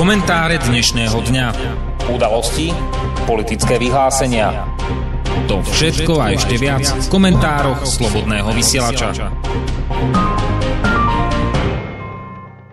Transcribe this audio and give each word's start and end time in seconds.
Komentáre 0.00 0.56
dnešného 0.56 1.12
dňa. 1.12 1.46
Udalosti, 2.08 2.72
politické 3.28 3.76
vyhlásenia. 3.76 4.64
To 5.44 5.60
všetko 5.60 6.16
a 6.16 6.32
ešte 6.32 6.56
viac 6.56 6.88
v 6.88 7.06
komentároch 7.12 7.84
Slobodného 7.84 8.48
vysielača. 8.56 9.28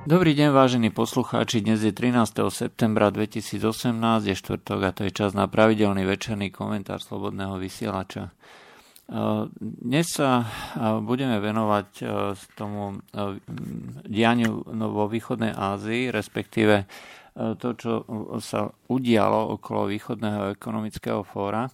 Dobrý 0.08 0.40
deň, 0.40 0.55
vážení 0.55 0.88
poslucháči. 0.88 1.59
Dnes 1.59 1.84
je 1.84 1.91
13. 1.91 2.32
septembra 2.48 3.12
2018, 3.12 3.59
je 4.23 4.32
štvrtok 4.32 4.80
a 4.88 4.96
to 4.96 5.04
je 5.04 5.12
čas 5.12 5.36
na 5.36 5.52
pravidelný 5.52 6.07
večerný 6.07 6.48
komentár 6.48 7.04
Slobodného 7.04 7.59
vysielača. 7.59 8.32
Dnes 9.59 10.16
sa 10.16 10.48
budeme 11.04 11.44
venovať 11.44 12.07
tomu 12.55 13.04
dianiu 14.07 14.64
vo 14.68 15.12
východnej 15.12 15.52
Ázii, 15.52 16.07
respektíve 16.07 16.88
to, 17.38 17.68
čo 17.77 17.91
sa 18.41 18.73
udialo 18.90 19.62
okolo 19.62 19.94
východného 19.94 20.58
ekonomického 20.58 21.22
fóra. 21.22 21.70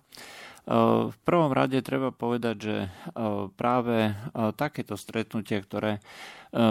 V 0.63 1.17
prvom 1.27 1.51
rade 1.51 1.83
treba 1.83 2.15
povedať, 2.15 2.55
že 2.55 2.75
práve 3.59 4.15
takéto 4.55 4.95
stretnutia, 4.95 5.59
ktoré 5.59 5.99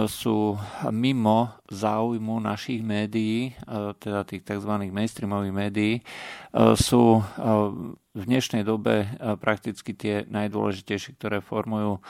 sú 0.09 0.57
mimo 0.89 1.53
záujmu 1.69 2.41
našich 2.41 2.81
médií, 2.81 3.53
teda 4.01 4.25
tých 4.25 4.49
tzv. 4.49 4.73
mainstreamových 4.89 5.53
médií, 5.53 5.95
sú 6.77 7.21
v 8.13 8.23
dnešnej 8.25 8.65
dobe 8.65 9.13
prakticky 9.45 9.93
tie 9.93 10.25
najdôležitejšie, 10.25 11.17
ktoré 11.21 11.45
formujú 11.45 12.01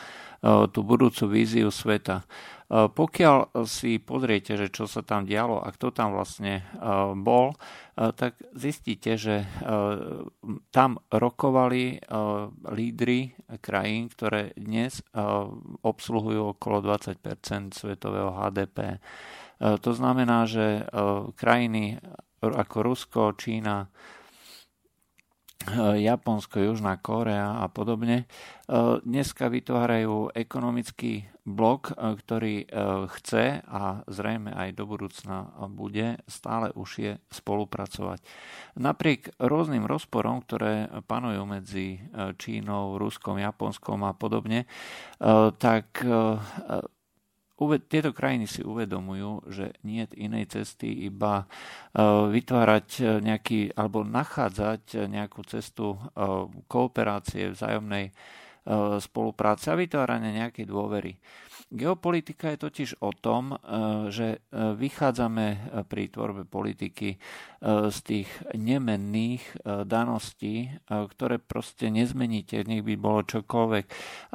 tú 0.71 0.81
budúcu 0.87 1.35
víziu 1.35 1.71
sveta. 1.75 2.23
E, 2.73 2.89
pokiaľ 2.89 3.69
si 3.69 4.01
pozriete, 4.01 4.57
že 4.57 4.73
čo 4.73 4.89
sa 4.89 5.05
tam 5.05 5.29
dialo 5.29 5.61
a 5.61 5.69
kto 5.69 5.93
tam 5.93 6.17
vlastne 6.17 6.65
e, 6.65 6.65
bol, 7.21 7.53
tak 7.93 8.41
zistíte, 8.57 9.21
že 9.21 9.45
tam 10.73 10.97
rokovali 11.13 12.01
lídry 12.73 13.37
krajín, 13.61 14.09
ktoré 14.09 14.57
dnes 14.57 15.05
obsluhujú 15.85 16.57
okolo 16.57 16.81
20% 16.89 17.21
svetového 17.77 18.33
HDP. 18.33 18.97
To 19.61 19.91
znamená, 19.93 20.49
že 20.49 20.89
krajiny 21.37 22.01
ako 22.41 22.77
Rusko, 22.81 23.37
Čína, 23.37 23.93
Eh, 23.93 24.21
Japonsko, 26.11 26.61
Južná 26.61 26.97
Korea 26.99 27.63
a 27.63 27.67
podobne, 27.71 28.25
eh, 28.25 28.75
dneska 29.03 29.47
vytvárajú 29.47 30.35
ekonomický 30.35 31.31
blok, 31.43 31.91
eh, 31.91 32.15
ktorý 32.15 32.55
chce 33.13 33.61
a 33.67 34.07
zrejme 34.07 34.55
aj 34.55 34.69
do 34.79 34.85
budúcna 34.87 35.51
bude 35.71 36.19
stále 36.31 36.71
užšie 36.75 37.19
spolupracovať. 37.31 38.23
Napriek 38.79 39.35
rôznym 39.39 39.85
rozporom, 39.85 40.43
ktoré 40.43 40.89
panujú 41.07 41.43
medzi 41.45 42.01
Čínou, 42.39 42.97
Ruskom, 42.97 43.37
Japonskom 43.39 44.03
a 44.07 44.13
podobne, 44.15 44.65
tak 45.59 46.01
tieto 47.87 48.11
krajiny 48.11 48.51
si 48.51 48.65
uvedomujú, 48.65 49.47
že 49.53 49.77
nie 49.87 50.03
je 50.03 50.19
inej 50.27 50.51
cesty 50.51 51.07
iba 51.07 51.45
e, 51.45 51.47
vytvárať 52.33 52.89
e, 52.99 53.03
nejaký, 53.23 53.61
alebo 53.77 54.03
nachádzať 54.03 54.83
e, 54.97 54.99
nejakú 55.07 55.47
cestu 55.47 55.95
kooperácie, 56.67 57.53
vzájomnej 57.53 58.11
spolupráce 59.03 59.75
a 59.75 59.79
vytvárania 59.79 60.47
nejakej 60.47 60.71
dôvery. 60.71 61.19
Geopolitika 61.73 62.53
je 62.53 62.69
totiž 62.69 62.91
o 63.01 63.17
tom, 63.17 63.57
e, 63.57 63.59
že 64.13 64.29
e, 64.29 64.39
vychádzame 64.77 65.47
e, 65.49 65.59
pri 65.89 66.13
tvorbe 66.13 66.45
politiky 66.45 67.17
z 67.63 67.99
tých 68.03 68.27
nemenných 68.59 69.63
daností, 69.87 70.67
ktoré 70.91 71.39
proste 71.39 71.95
nezmeníte, 71.95 72.67
nech 72.67 72.83
by 72.83 72.99
bolo 72.99 73.23
čokoľvek. 73.23 73.85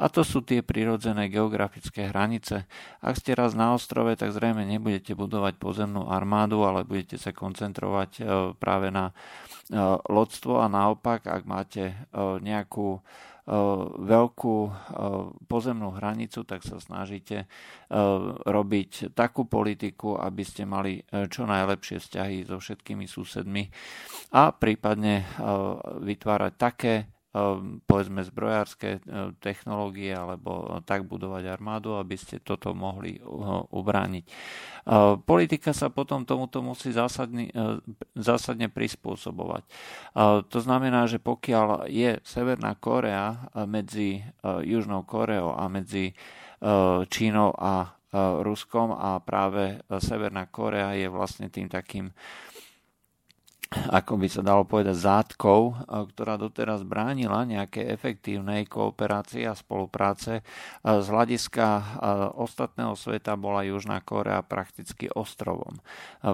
A 0.00 0.08
to 0.08 0.24
sú 0.24 0.40
tie 0.40 0.64
prirodzené 0.64 1.28
geografické 1.28 2.08
hranice. 2.08 2.64
Ak 3.04 3.20
ste 3.20 3.36
raz 3.36 3.52
na 3.52 3.76
ostrove, 3.76 4.16
tak 4.16 4.32
zrejme 4.32 4.64
nebudete 4.64 5.12
budovať 5.12 5.60
pozemnú 5.60 6.08
armádu, 6.08 6.64
ale 6.64 6.88
budete 6.88 7.20
sa 7.20 7.36
koncentrovať 7.36 8.24
práve 8.56 8.88
na 8.88 9.12
lodstvo 10.08 10.64
a 10.64 10.72
naopak, 10.72 11.28
ak 11.28 11.44
máte 11.44 11.92
nejakú 12.16 13.04
veľkú 13.98 14.56
pozemnú 15.48 15.88
hranicu, 15.96 16.44
tak 16.44 16.60
sa 16.60 16.76
snažíte 16.76 17.48
robiť 18.44 19.16
takú 19.16 19.48
politiku, 19.48 20.20
aby 20.20 20.44
ste 20.44 20.68
mali 20.68 21.00
čo 21.32 21.48
najlepšie 21.48 21.96
vzťahy 21.96 22.44
so 22.44 22.60
všetkými 22.60 23.08
susedmi 23.08 23.64
a 24.36 24.52
prípadne 24.52 25.24
vytvárať 26.04 26.52
také 26.60 26.94
povedzme 27.84 28.24
zbrojárske 28.24 28.98
ehm, 28.98 29.34
technológie 29.38 30.12
alebo 30.12 30.80
tak 30.84 31.04
budovať 31.06 31.44
armádu, 31.48 31.96
aby 31.96 32.16
ste 32.18 32.42
toto 32.42 32.72
mohli 32.72 33.18
ubrániť. 33.72 34.24
Ehm, 34.24 35.20
politika 35.22 35.70
sa 35.70 35.92
potom 35.92 36.24
tomuto 36.24 36.60
musí 36.64 36.90
zásadne, 36.90 37.50
zásadne 38.16 38.72
prispôsobovať. 38.72 39.62
To 40.48 40.58
znamená, 40.58 41.06
že 41.06 41.22
pokiaľ 41.22 41.88
je 41.88 42.18
Severná 42.24 42.74
Korea 42.76 43.48
medzi 43.68 44.24
Južnou 44.42 45.04
Koreou 45.04 45.54
a 45.54 45.68
medzi 45.70 46.12
Čínou 47.08 47.50
a 47.54 47.98
Ruskom 48.42 48.96
a 48.96 49.20
práve 49.20 49.84
Severná 50.00 50.48
Korea 50.48 50.96
je 50.96 51.08
vlastne 51.12 51.52
tým 51.52 51.68
takým 51.68 52.08
ako 53.68 54.16
by 54.16 54.28
sa 54.32 54.40
dalo 54.40 54.64
povedať, 54.64 54.96
zátkou, 54.96 55.60
eh, 55.72 56.04
ktorá 56.08 56.40
doteraz 56.40 56.88
bránila 56.88 57.44
nejaké 57.44 57.84
efektívnej 57.84 58.64
kooperácie 58.64 59.44
a 59.44 59.52
spolupráce. 59.52 60.40
Z 60.80 61.06
hľadiska 61.08 61.66
eh, 61.68 61.84
ostatného 62.32 62.96
sveta 62.96 63.36
bola 63.36 63.64
Južná 63.68 64.00
Korea 64.00 64.40
prakticky 64.40 65.12
ostrovom, 65.12 65.80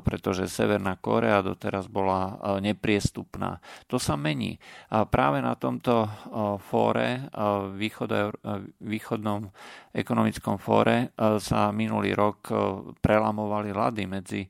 pretože 0.06 0.46
Severná 0.46 0.94
Korea 0.98 1.42
doteraz 1.42 1.90
bola 1.90 2.36
nepriestupná. 2.60 3.58
To 3.88 3.98
sa 3.98 4.14
mení. 4.14 4.60
A 4.92 5.08
práve 5.08 5.40
na 5.40 5.56
tomto 5.56 6.06
fóre, 6.68 7.26
východnom 8.80 9.40
ekonomickom 9.94 10.56
fóre, 10.60 11.10
sa 11.40 11.72
minulý 11.74 12.14
rok 12.14 12.38
prelamovali 13.00 13.70
lady 13.74 14.04
medzi 14.06 14.42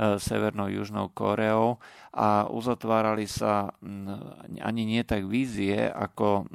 Severnou 0.00 0.64
a 0.64 0.72
Južnou 0.72 1.12
Koreou 1.12 1.76
a 2.16 2.48
uzatvárali 2.48 3.28
sa 3.28 3.68
ani 4.64 4.82
nie 4.88 5.04
tak 5.04 5.28
vízie, 5.28 5.86
ako 5.92 6.48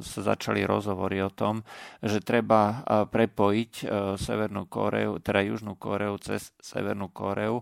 sa 0.00 0.20
začali 0.24 0.64
rozhovory 0.64 1.20
o 1.20 1.28
tom, 1.28 1.60
že 2.00 2.24
treba 2.24 2.80
prepojiť 3.12 3.72
Severnú 4.16 4.64
Koreu, 4.72 5.20
teda 5.20 5.44
Južnú 5.44 5.76
Koreu 5.76 6.16
cez 6.16 6.50
Severnú 6.58 7.12
Koreu 7.12 7.60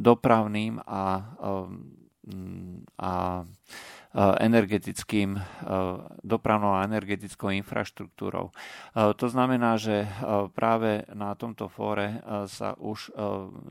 dopravným 0.00 0.80
a, 0.82 1.04
a 2.96 3.12
energetickým, 4.16 5.40
dopravnou 6.20 6.76
a 6.76 6.84
energetickou 6.84 7.48
infraštruktúrou. 7.48 8.52
To 8.94 9.26
znamená, 9.28 9.80
že 9.80 10.04
práve 10.52 11.08
na 11.16 11.32
tomto 11.32 11.72
fóre 11.72 12.20
sa 12.48 12.76
už 12.76 13.08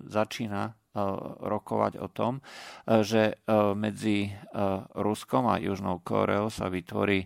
začína 0.09 0.73
rokovať 1.39 2.03
o 2.03 2.07
tom, 2.11 2.43
že 2.83 3.39
medzi 3.79 4.27
Ruskom 4.91 5.47
a 5.47 5.55
Južnou 5.55 6.03
Koreou 6.03 6.51
sa 6.51 6.67
vytvorí, 6.67 7.23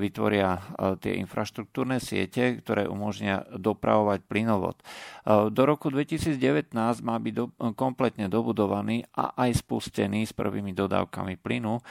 vytvoria 0.00 0.56
tie 0.96 1.20
infraštruktúrne 1.20 2.00
siete, 2.00 2.56
ktoré 2.64 2.88
umožnia 2.88 3.44
dopravovať 3.52 4.24
plynovod. 4.24 4.80
Do 5.28 5.62
roku 5.68 5.92
2019 5.92 6.72
má 7.04 7.16
byť 7.20 7.34
do, 7.36 7.52
kompletne 7.76 8.32
dobudovaný 8.32 9.04
a 9.12 9.36
aj 9.36 9.60
spustený 9.60 10.24
s 10.24 10.32
prvými 10.32 10.72
dodávkami 10.72 11.36
plynu 11.36 11.84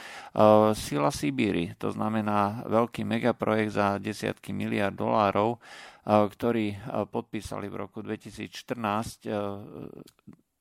Sila 0.74 1.14
Sibíry, 1.14 1.78
to 1.78 1.94
znamená 1.94 2.66
veľký 2.66 3.06
megaprojekt 3.06 3.70
za 3.70 4.02
desiatky 4.02 4.50
miliard 4.50 4.98
dolárov, 4.98 5.62
ktorý 6.08 6.74
podpísali 7.12 7.70
v 7.70 7.86
roku 7.86 8.02
2014 8.02 9.28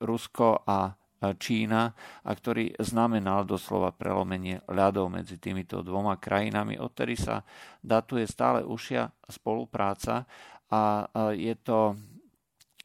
Rusko 0.01 0.63
a 0.65 0.93
Čína 1.17 1.97
a 2.21 2.29
ktorý 2.29 2.77
znamenal 2.77 3.41
doslova 3.41 3.89
prelomenie 3.89 4.61
ľadov 4.69 5.09
medzi 5.09 5.41
týmito 5.41 5.81
dvoma 5.81 6.21
krajinami. 6.21 6.77
Odtedy 6.77 7.17
sa 7.17 7.41
datuje 7.81 8.29
stále 8.29 8.61
užšia 8.61 9.09
spolupráca 9.25 10.29
a 10.69 11.09
je 11.33 11.57
to 11.57 11.97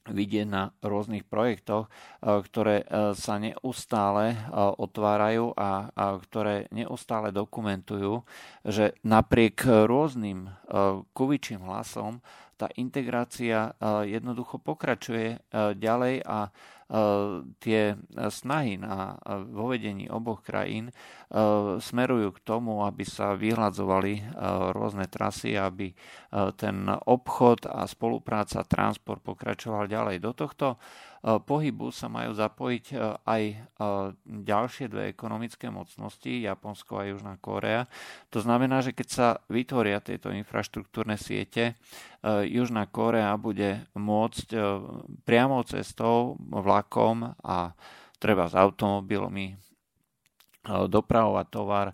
vidieť 0.03 0.49
na 0.49 0.73
rôznych 0.81 1.29
projektoch, 1.29 1.93
ktoré 2.25 2.89
sa 3.15 3.39
neustále 3.39 4.35
otvárajú 4.81 5.53
a 5.55 5.93
ktoré 6.25 6.73
neustále 6.73 7.31
dokumentujú, 7.31 8.25
že 8.65 8.97
napriek 9.05 9.63
rôznym 9.87 10.49
kuvičím 11.13 11.69
hlasom 11.69 12.25
tá 12.59 12.71
integrácia 12.79 13.75
jednoducho 14.07 14.59
pokračuje 14.63 15.43
ďalej 15.79 16.23
a 16.23 16.51
tie 17.57 17.97
snahy 18.29 18.77
na 18.77 19.17
vovedení 19.49 20.13
oboch 20.13 20.45
krajín 20.45 20.93
smerujú 21.81 22.37
k 22.37 22.45
tomu, 22.45 22.85
aby 22.85 23.09
sa 23.09 23.33
vyhľadzovali 23.33 24.37
rôzne 24.77 25.09
trasy, 25.09 25.57
aby 25.57 25.97
ten 26.61 26.85
obchod 26.93 27.65
a 27.65 27.89
spolupráca, 27.89 28.69
transport 28.69 29.25
pokračoval 29.25 29.89
ďalej. 29.89 30.21
Do 30.21 30.37
tohto 30.37 30.77
pohybu 31.23 31.95
sa 31.95 32.11
majú 32.11 32.35
zapojiť 32.35 32.87
aj 33.25 33.43
ďalšie 34.27 34.91
dve 34.91 35.09
ekonomické 35.15 35.71
mocnosti, 35.71 36.45
Japonsko 36.45 36.99
a 36.99 37.09
Južná 37.09 37.39
Kórea. 37.39 37.87
To 38.35 38.43
znamená, 38.43 38.83
že 38.83 38.91
keď 38.93 39.09
sa 39.09 39.39
vytvoria 39.47 40.03
tieto 40.03 40.35
infraštruktúrne 40.35 41.15
siete, 41.15 41.79
Južná 42.27 42.91
Kórea 42.91 43.33
bude 43.39 43.87
môcť 43.95 44.47
priamou 45.23 45.63
cestou, 45.63 46.35
vlakom 46.43 46.82
a 47.43 47.71
treba 48.19 48.47
s 48.47 48.55
automobilmi 48.55 49.55
dopravovať 50.67 51.47
tovar 51.51 51.91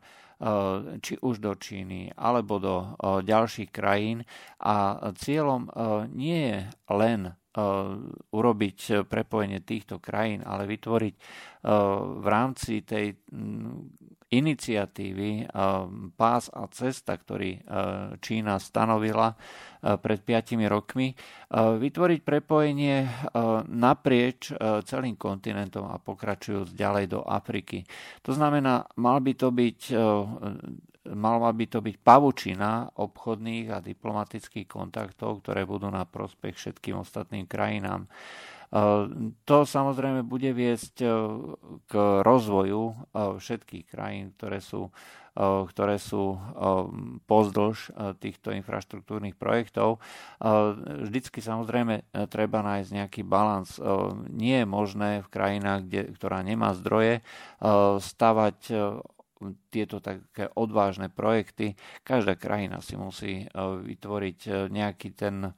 či 1.03 1.19
už 1.19 1.43
do 1.43 1.59
Číny 1.59 2.15
alebo 2.15 2.63
do 2.63 2.95
ďalších 3.03 3.75
krajín. 3.75 4.23
A 4.63 5.11
cieľom 5.19 5.67
nie 6.15 6.55
je 6.55 6.59
len 6.95 7.35
urobiť 8.31 9.09
prepojenie 9.11 9.59
týchto 9.67 9.99
krajín, 9.99 10.47
ale 10.47 10.71
vytvoriť 10.71 11.15
v 12.23 12.27
rámci 12.29 12.87
tej 12.87 13.19
iniciatívy 14.29 15.49
Pás 16.17 16.53
a 16.53 16.69
cesta, 16.69 17.17
ktorý 17.17 17.65
Čína 18.21 18.61
stanovila 18.61 19.33
pred 19.81 20.21
5 20.21 20.59
rokmi, 20.69 21.17
vytvoriť 21.55 22.21
prepojenie 22.21 22.97
naprieč 23.73 24.53
celým 24.85 25.17
kontinentom 25.17 25.89
a 25.89 25.97
pokračujúc 25.97 26.77
ďalej 26.77 27.05
do 27.09 27.21
Afriky. 27.25 27.89
To 28.27 28.37
znamená, 28.37 28.85
mal 29.01 29.25
by 29.25 29.33
to 29.33 29.49
byť 29.49 29.81
mala 31.09 31.57
by 31.57 31.65
to 31.73 31.81
byť 31.81 31.97
pavučina 32.05 32.93
obchodných 33.01 33.73
a 33.73 33.81
diplomatických 33.81 34.69
kontaktov, 34.69 35.41
ktoré 35.41 35.65
budú 35.65 35.89
na 35.89 36.05
prospech 36.05 36.53
všetkým 36.53 37.01
ostatným 37.01 37.49
krajinám. 37.49 38.05
E, 38.69 38.81
to 39.49 39.57
samozrejme 39.65 40.29
bude 40.29 40.53
viesť 40.53 40.95
e, 41.01 41.09
k 41.89 41.93
rozvoju 42.21 42.83
e, 42.93 42.95
všetkých 43.41 43.85
krajín, 43.89 44.37
ktoré 44.37 44.61
sú, 44.61 44.93
ktoré 45.39 46.03
sú 46.03 46.35
pozdĺž 47.31 47.95
týchto 48.19 48.51
infraštruktúrnych 48.59 49.39
projektov. 49.39 50.03
Vždycky 50.83 51.39
samozrejme 51.39 52.11
treba 52.27 52.59
nájsť 52.67 52.91
nejaký 52.91 53.23
balans. 53.23 53.79
Nie 54.35 54.67
je 54.67 54.67
možné 54.67 55.23
v 55.23 55.31
krajinách, 55.31 55.87
kde, 55.87 56.11
ktorá 56.19 56.43
nemá 56.43 56.75
zdroje, 56.75 57.23
stavať 58.03 58.59
tieto 59.71 60.03
také 60.03 60.51
odvážne 60.59 61.09
projekty. 61.13 61.79
Každá 62.03 62.35
krajina 62.35 62.83
si 62.83 62.99
musí 62.99 63.33
e, 63.43 63.47
vytvoriť 63.61 64.39
e, 64.47 64.51
nejaký 64.69 65.09
ten 65.15 65.37
e, 65.47 65.51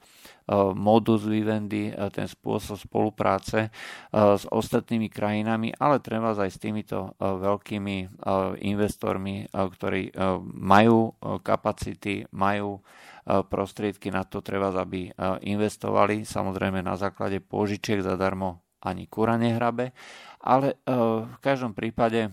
modus 0.75 1.25
vivendi, 1.25 1.89
ten 2.11 2.27
spôsob 2.27 2.75
spolupráce 2.75 3.71
s 4.11 4.43
ostatnými 4.51 5.07
krajinami, 5.07 5.71
ale 5.79 6.03
treba 6.03 6.35
aj 6.35 6.51
s 6.51 6.59
týmito 6.59 7.15
veľkými 7.19 8.19
investormi, 8.59 9.47
ktorí 9.47 10.11
majú 10.43 11.15
kapacity, 11.39 12.27
majú 12.35 12.83
prostriedky 13.23 14.11
na 14.11 14.27
to, 14.27 14.43
treba, 14.43 14.75
aby 14.75 15.07
investovali, 15.47 16.27
samozrejme 16.27 16.83
na 16.83 16.99
základe 16.99 17.39
pôžičiek 17.39 18.03
zadarmo 18.03 18.59
ani 18.83 19.07
kura 19.07 19.39
nehrabe, 19.39 19.95
ale 20.43 20.83
v 21.31 21.37
každom 21.39 21.71
prípade 21.71 22.27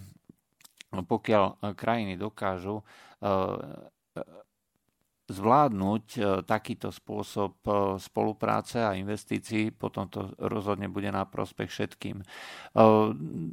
pokiaľ 0.93 1.45
e, 1.45 1.55
krajiny 1.77 2.15
dokážu 2.17 2.81
e, 2.81 2.85
e, 2.85 4.23
zvládnuť 5.29 6.05
takýto 6.49 6.89
spôsob 6.89 7.61
spolupráce 8.01 8.81
a 8.81 8.97
investícií, 8.97 9.77
potom 9.77 10.09
to 10.09 10.33
rozhodne 10.41 10.89
bude 10.89 11.13
na 11.13 11.29
prospech 11.29 11.69
všetkým. 11.69 12.25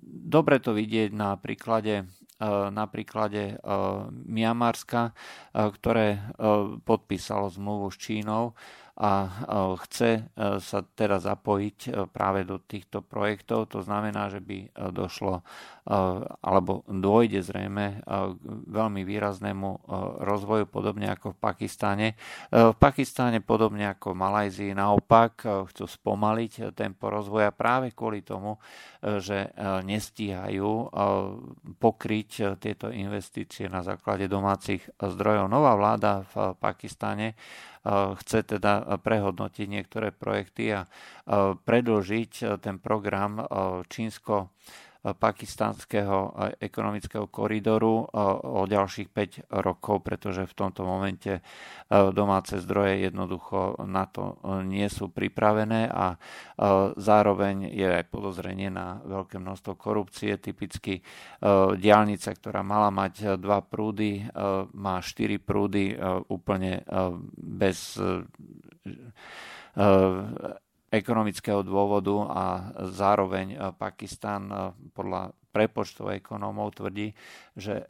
Dobre 0.08 0.64
to 0.64 0.72
vidieť 0.72 1.12
na 1.12 1.36
príklade, 1.36 2.08
na 2.72 2.86
príklade 2.88 3.60
Miamarska, 4.08 5.12
ktoré 5.52 6.24
podpísalo 6.88 7.52
zmluvu 7.52 7.92
s 7.92 8.00
Čínou 8.00 8.56
a 8.96 9.28
chce 9.84 10.12
e, 10.16 10.22
sa 10.64 10.80
teda 10.80 11.20
zapojiť 11.20 11.80
e, 11.84 11.90
práve 12.08 12.48
do 12.48 12.64
týchto 12.64 13.04
projektov. 13.04 13.68
To 13.76 13.84
znamená, 13.84 14.32
že 14.32 14.40
by 14.40 14.58
e, 14.64 14.68
došlo 14.96 15.44
alebo 16.42 16.82
dôjde 16.90 17.46
zrejme 17.46 18.02
k 18.02 18.66
veľmi 18.74 19.06
výraznému 19.06 19.86
rozvoju, 20.18 20.66
podobne 20.66 21.14
ako 21.14 21.38
v 21.38 21.38
Pakistane. 21.38 22.08
V 22.50 22.74
Pakistane, 22.74 23.38
podobne 23.38 23.94
ako 23.94 24.18
v 24.18 24.22
Malajzii, 24.26 24.74
naopak 24.74 25.46
chcú 25.46 25.86
spomaliť 25.86 26.74
tempo 26.74 27.14
rozvoja 27.14 27.54
práve 27.54 27.94
kvôli 27.94 28.26
tomu, 28.26 28.58
že 29.22 29.54
nestíhajú 29.86 30.90
pokryť 31.78 32.58
tieto 32.58 32.90
investície 32.90 33.70
na 33.70 33.86
základe 33.86 34.26
domácich 34.26 34.82
zdrojov. 34.98 35.46
Nová 35.54 35.78
vláda 35.78 36.26
v 36.34 36.58
Pakistane 36.58 37.38
chce 38.18 38.44
teda 38.44 38.98
prehodnotiť 38.98 39.68
niektoré 39.70 40.10
projekty 40.10 40.74
a 40.74 40.82
predlžiť 41.62 42.58
ten 42.60 42.82
program 42.82 43.46
čínsko 43.86 44.50
pakistanského 45.06 46.34
ekonomického 46.58 47.30
koridoru 47.30 48.10
o 48.42 48.66
ďalších 48.66 49.14
5 49.14 49.54
rokov, 49.62 50.02
pretože 50.02 50.50
v 50.50 50.58
tomto 50.58 50.82
momente 50.82 51.46
domáce 51.92 52.58
zdroje 52.58 53.06
jednoducho 53.06 53.86
na 53.86 54.10
to 54.10 54.42
nie 54.66 54.90
sú 54.90 55.14
pripravené 55.14 55.86
a 55.86 56.18
zároveň 56.98 57.70
je 57.70 58.02
aj 58.02 58.10
podozrenie 58.10 58.74
na 58.74 58.98
veľké 59.06 59.38
množstvo 59.38 59.78
korupcie. 59.78 60.42
Typicky 60.42 61.06
diálnica, 61.78 62.34
ktorá 62.34 62.66
mala 62.66 62.90
mať 62.90 63.38
dva 63.38 63.62
prúdy, 63.62 64.26
má 64.74 64.98
štyri 65.06 65.38
prúdy 65.38 65.94
úplne 66.34 66.82
bez 67.38 68.02
ekonomického 70.96 71.62
dôvodu 71.62 72.16
a 72.32 72.46
zároveň 72.88 73.48
eh, 73.54 73.60
Pakistan 73.76 74.48
eh, 74.48 74.58
podľa 74.96 75.36
prepočtov 75.56 76.12
ekonómov 76.20 76.76
tvrdí, 76.80 77.16
že 77.56 77.84
eh, 77.84 77.88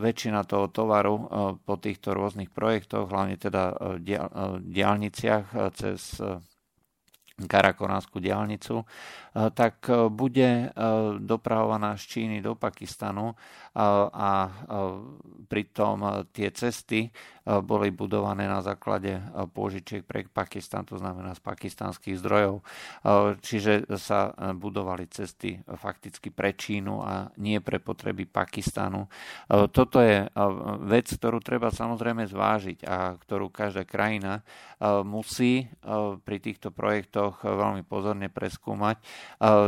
väčšina 0.00 0.44
toho 0.44 0.68
tovaru 0.68 1.14
po 1.64 1.74
týchto 1.80 2.12
rôznych 2.16 2.52
projektoch, 2.52 3.08
hlavne 3.08 3.36
teda 3.36 3.76
diálniciach 4.60 5.72
cez 5.76 6.20
Karakonánsku 7.32 8.20
diálnicu, 8.20 8.84
tak 9.32 9.88
bude 10.12 10.70
dopravovaná 11.18 11.96
z 11.96 12.04
Číny 12.06 12.36
do 12.44 12.54
Pakistanu 12.54 13.34
a 13.76 14.52
pritom 15.48 16.28
tie 16.32 16.52
cesty 16.52 17.08
boli 17.42 17.90
budované 17.90 18.46
na 18.46 18.62
základe 18.62 19.18
pôžičiek 19.56 20.06
pre 20.06 20.22
Pakistan, 20.28 20.86
to 20.86 21.00
znamená 21.00 21.34
z 21.34 21.42
pakistanských 21.42 22.20
zdrojov. 22.20 22.62
Čiže 23.42 23.88
sa 23.98 24.30
budovali 24.54 25.10
cesty 25.10 25.58
fakticky 25.58 26.30
pre 26.30 26.54
Čínu 26.54 27.02
a 27.02 27.32
nie 27.40 27.58
pre 27.64 27.82
potreby 27.82 28.28
Pakistanu. 28.30 29.10
Toto 29.48 29.98
je 29.98 30.28
vec, 30.86 31.08
ktorú 31.10 31.42
treba 31.42 31.74
samozrejme 31.74 32.28
zvážiť 32.30 32.86
a 32.86 33.18
ktorú 33.18 33.50
každá 33.50 33.88
krajina 33.88 34.44
musí 35.02 35.66
pri 36.22 36.38
týchto 36.38 36.70
projektoch 36.70 37.42
veľmi 37.42 37.82
pozorne 37.82 38.30
preskúmať. 38.30 39.02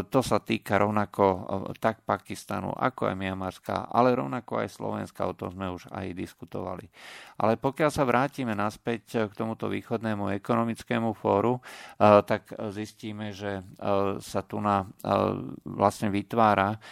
To 0.09 0.21
sa 0.23 0.39
týka 0.39 0.79
rovnako 0.79 1.25
tak 1.83 2.07
Pakistanu, 2.07 2.71
ako 2.71 3.11
aj 3.11 3.17
Miamarska, 3.19 3.91
ale 3.95 4.19
rovnako 4.19 4.67
aj 4.67 4.75
Slovenska, 4.75 5.31
o 5.31 5.39
tom 5.39 5.55
sme 5.55 5.71
už 5.71 5.87
aj 5.95 6.11
diskutovali. 6.19 6.91
Ale 7.39 7.55
pokiaľ 7.55 7.91
sa 7.95 8.03
vrátime 8.03 8.51
naspäť 8.59 9.31
k 9.31 9.33
tomuto 9.39 9.71
východnému 9.71 10.35
ekonomickému 10.35 11.15
fóru, 11.15 11.63
eh, 11.63 12.19
tak 12.27 12.51
zistíme, 12.75 13.31
že 13.31 13.63
eh, 13.63 14.19
sa 14.19 14.41
tu 14.43 14.59
na 14.59 14.83
eh, 14.83 15.39
vlastne 15.63 16.11
vytvára 16.11 16.83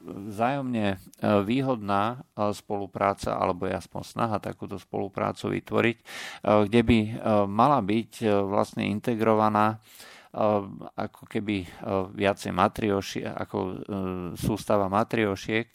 vzájomne 0.00 0.96
výhodná 1.44 2.24
spolupráca, 2.56 3.36
alebo 3.36 3.68
je 3.68 3.76
aspoň 3.76 4.00
snaha 4.00 4.40
takúto 4.40 4.80
spoluprácu 4.80 5.52
vytvoriť, 5.60 5.96
kde 6.40 6.80
by 6.80 6.98
mala 7.44 7.84
byť 7.84 8.24
vlastne 8.48 8.88
integrovaná 8.88 9.76
ako 10.96 11.22
keby 11.24 11.64
viacej 12.12 12.52
matrioši, 12.52 13.24
ako 13.24 13.58
sústava 14.36 14.92
matriošiek, 14.92 15.72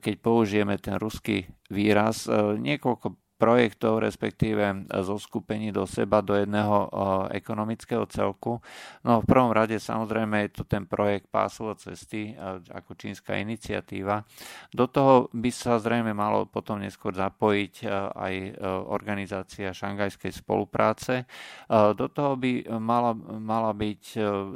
keď 0.00 0.14
použijeme 0.24 0.80
ten 0.80 0.96
ruský 0.96 1.44
výraz, 1.68 2.24
niekoľko 2.56 3.23
projektov, 3.44 4.00
respektíve 4.00 4.88
zo 5.04 5.20
skupení 5.20 5.68
do 5.68 5.84
seba, 5.84 6.24
do 6.24 6.32
jedného 6.32 6.88
ekonomického 7.28 8.08
celku. 8.08 8.56
No 9.04 9.20
v 9.20 9.28
prvom 9.28 9.52
rade 9.52 9.76
samozrejme 9.76 10.48
je 10.48 10.50
to 10.56 10.64
ten 10.64 10.88
projekt 10.88 11.28
pásovo 11.28 11.76
cesty 11.76 12.32
ako 12.72 12.96
čínska 12.96 13.36
iniciatíva. 13.36 14.24
Do 14.72 14.88
toho 14.88 15.28
by 15.36 15.50
sa 15.52 15.76
zrejme 15.76 16.16
malo 16.16 16.48
potom 16.48 16.80
neskôr 16.80 17.12
zapojiť 17.12 17.74
aj 18.16 18.34
organizácia 18.88 19.76
šangajskej 19.76 20.32
spolupráce. 20.32 21.28
Do 21.68 22.08
toho 22.08 22.40
by 22.40 22.80
mala, 22.80 23.12
mala 23.36 23.76
byť 23.76 24.02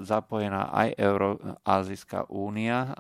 zapojená 0.01 0.73
aj 0.73 0.89
Euroazijská 0.97 2.33
únia, 2.33 2.97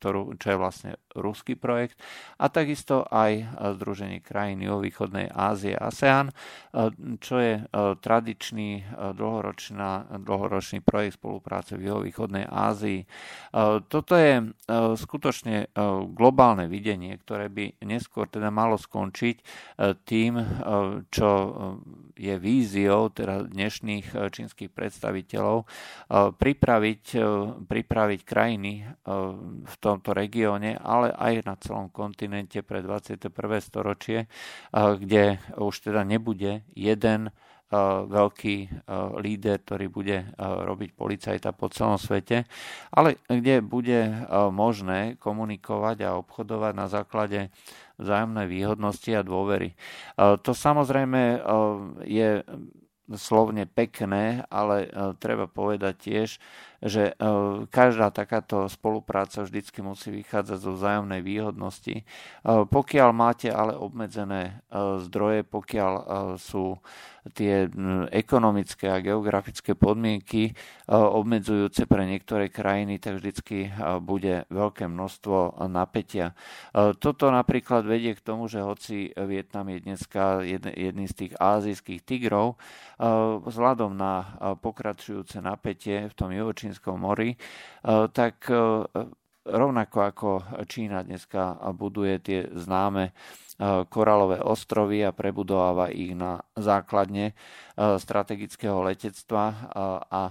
ktorú, 0.00 0.40
čo 0.40 0.46
je 0.48 0.56
vlastne 0.56 0.92
ruský 1.12 1.60
projekt, 1.60 2.00
a 2.40 2.48
takisto 2.48 3.04
aj 3.10 3.50
Združenie 3.76 4.22
krajín 4.22 4.62
východnej 5.10 5.26
Ázie 5.34 5.74
ASEAN, 5.74 6.30
čo 7.18 7.34
je 7.42 7.66
tradičný 7.98 8.70
dlhoročný 10.22 10.78
projekt 10.86 11.18
spolupráce 11.18 11.74
v 11.74 11.90
východnej 12.06 12.46
Ázii. 12.46 13.02
Toto 13.90 14.14
je 14.14 14.54
skutočne 14.94 15.74
globálne 16.14 16.70
videnie, 16.70 17.18
ktoré 17.18 17.50
by 17.50 17.82
neskôr 17.82 18.30
teda 18.30 18.54
malo 18.54 18.78
skončiť 18.78 19.36
tým, 20.06 20.38
čo 21.10 21.30
je 22.14 22.34
víziou 22.38 23.10
teda 23.10 23.50
dnešných 23.50 24.14
čínskych 24.14 24.70
predstaviteľov, 24.70 25.66
pripraviť, 26.38 27.04
pripraviť 27.66 28.20
krajiny 28.22 28.72
v 29.66 29.74
tomto 29.82 30.14
regióne, 30.14 30.78
ale 30.78 31.10
aj 31.10 31.32
na 31.42 31.54
celom 31.58 31.90
kontinente 31.90 32.62
pre 32.62 32.84
21. 32.84 33.26
storočie, 33.58 34.30
kde 35.00 35.40
už 35.56 35.88
teda 35.88 36.04
nebude 36.04 36.60
jeden 36.76 37.32
veľký 38.10 38.82
líder, 39.22 39.62
ktorý 39.62 39.86
bude 39.86 40.34
robiť 40.42 40.90
policajta 40.90 41.54
po 41.54 41.70
celom 41.70 42.02
svete, 42.02 42.42
ale 42.90 43.22
kde 43.30 43.62
bude 43.62 44.26
možné 44.50 45.14
komunikovať 45.22 45.96
a 46.02 46.18
obchodovať 46.18 46.72
na 46.74 46.90
základe 46.90 47.54
vzájomnej 47.94 48.50
výhodnosti 48.50 49.14
a 49.14 49.22
dôvery. 49.22 49.78
To 50.18 50.50
samozrejme 50.50 51.46
je 52.10 52.42
slovne 53.14 53.70
pekné, 53.70 54.42
ale 54.50 54.90
treba 55.22 55.46
povedať 55.46 55.94
tiež, 55.98 56.42
že 56.80 57.12
každá 57.68 58.08
takáto 58.08 58.64
spolupráca 58.72 59.44
vždycky 59.44 59.84
musí 59.84 60.08
vychádzať 60.10 60.58
zo 60.58 60.72
vzájomnej 60.76 61.20
výhodnosti. 61.20 62.08
Pokiaľ 62.44 63.08
máte 63.12 63.52
ale 63.52 63.76
obmedzené 63.76 64.64
zdroje, 65.04 65.44
pokiaľ 65.44 65.92
sú 66.40 66.80
tie 67.36 67.68
ekonomické 68.16 68.88
a 68.88 69.04
geografické 69.04 69.76
podmienky 69.76 70.56
obmedzujúce 70.88 71.84
pre 71.84 72.08
niektoré 72.08 72.48
krajiny, 72.48 72.96
tak 72.96 73.20
vždycky 73.20 73.68
bude 74.00 74.48
veľké 74.48 74.88
množstvo 74.88 75.68
napätia. 75.68 76.32
Toto 76.72 77.28
napríklad 77.28 77.84
vedie 77.84 78.16
k 78.16 78.24
tomu, 78.24 78.48
že 78.48 78.64
hoci 78.64 79.12
Vietnam 79.12 79.68
je 79.68 79.78
dneska 79.84 80.40
jedný 80.48 81.04
z 81.12 81.14
tých 81.14 81.32
ázijských 81.36 82.00
tigrov, 82.08 82.56
vzhľadom 83.44 83.92
na 83.92 84.40
pokračujúce 84.56 85.44
napätie 85.44 86.08
v 86.08 86.16
tom 86.16 86.32
juhočínskom 86.32 86.68
mori, 86.96 87.34
tak 88.12 88.46
rovnako 89.44 89.98
ako 90.00 90.30
Čína 90.68 91.02
dneska 91.02 91.58
buduje 91.74 92.14
tie 92.22 92.40
známe 92.54 93.10
koralové 93.92 94.40
ostrovy 94.40 95.04
a 95.04 95.12
prebudováva 95.12 95.92
ich 95.92 96.16
na 96.16 96.40
základne 96.56 97.36
strategického 97.76 98.80
letectva 98.80 99.72
a 100.08 100.22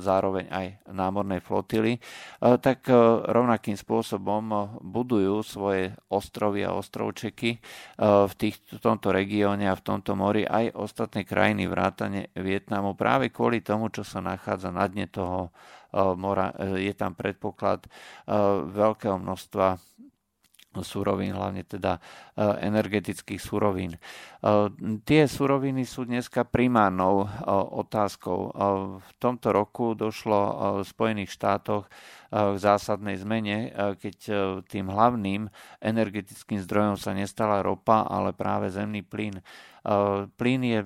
zároveň 0.00 0.48
aj 0.48 0.66
námornej 0.88 1.40
flotily, 1.44 2.00
tak 2.40 2.88
rovnakým 3.28 3.76
spôsobom 3.76 4.76
budujú 4.80 5.44
svoje 5.44 5.92
ostrovy 6.08 6.64
a 6.64 6.76
ostrovčeky 6.76 7.60
v, 8.00 8.32
tých, 8.36 8.56
v 8.72 8.80
tomto 8.80 9.12
regióne 9.12 9.68
a 9.68 9.76
v 9.76 9.84
tomto 9.84 10.16
mori 10.16 10.44
aj 10.48 10.76
ostatné 10.76 11.28
krajiny 11.28 11.68
vrátane 11.68 12.32
Vietnamu 12.36 12.96
práve 12.96 13.28
kvôli 13.28 13.60
tomu, 13.60 13.92
čo 13.92 14.04
sa 14.04 14.24
nachádza 14.24 14.72
na 14.72 14.88
dne 14.88 15.08
toho 15.08 15.52
mora. 16.16 16.52
Je 16.80 16.92
tam 16.96 17.16
predpoklad 17.16 17.88
veľkého 18.72 19.16
množstva 19.20 19.76
surovín, 20.78 21.34
hlavne 21.34 21.66
teda 21.66 21.98
e, 21.98 22.00
energetických 22.62 23.42
surovín. 23.42 23.98
E, 23.98 24.00
tie 25.02 25.26
suroviny 25.26 25.82
sú 25.82 26.06
dneska 26.06 26.46
primárnou 26.46 27.26
e, 27.26 27.28
otázkou. 27.82 28.54
V 29.02 29.10
tomto 29.18 29.50
roku 29.50 29.98
došlo 29.98 30.38
v 30.80 30.86
Spojených 30.86 31.34
štátoch 31.34 31.90
k 32.30 32.56
zásadnej 32.62 33.18
zmene, 33.18 33.74
keď 33.98 34.16
tým 34.70 34.86
hlavným 34.86 35.50
energetickým 35.82 36.62
zdrojom 36.62 36.94
sa 36.94 37.10
nestala 37.10 37.58
ropa, 37.58 38.06
ale 38.06 38.30
práve 38.30 38.70
zemný 38.70 39.02
plyn. 39.02 39.42
Plyn 40.38 40.62
je 40.62 40.80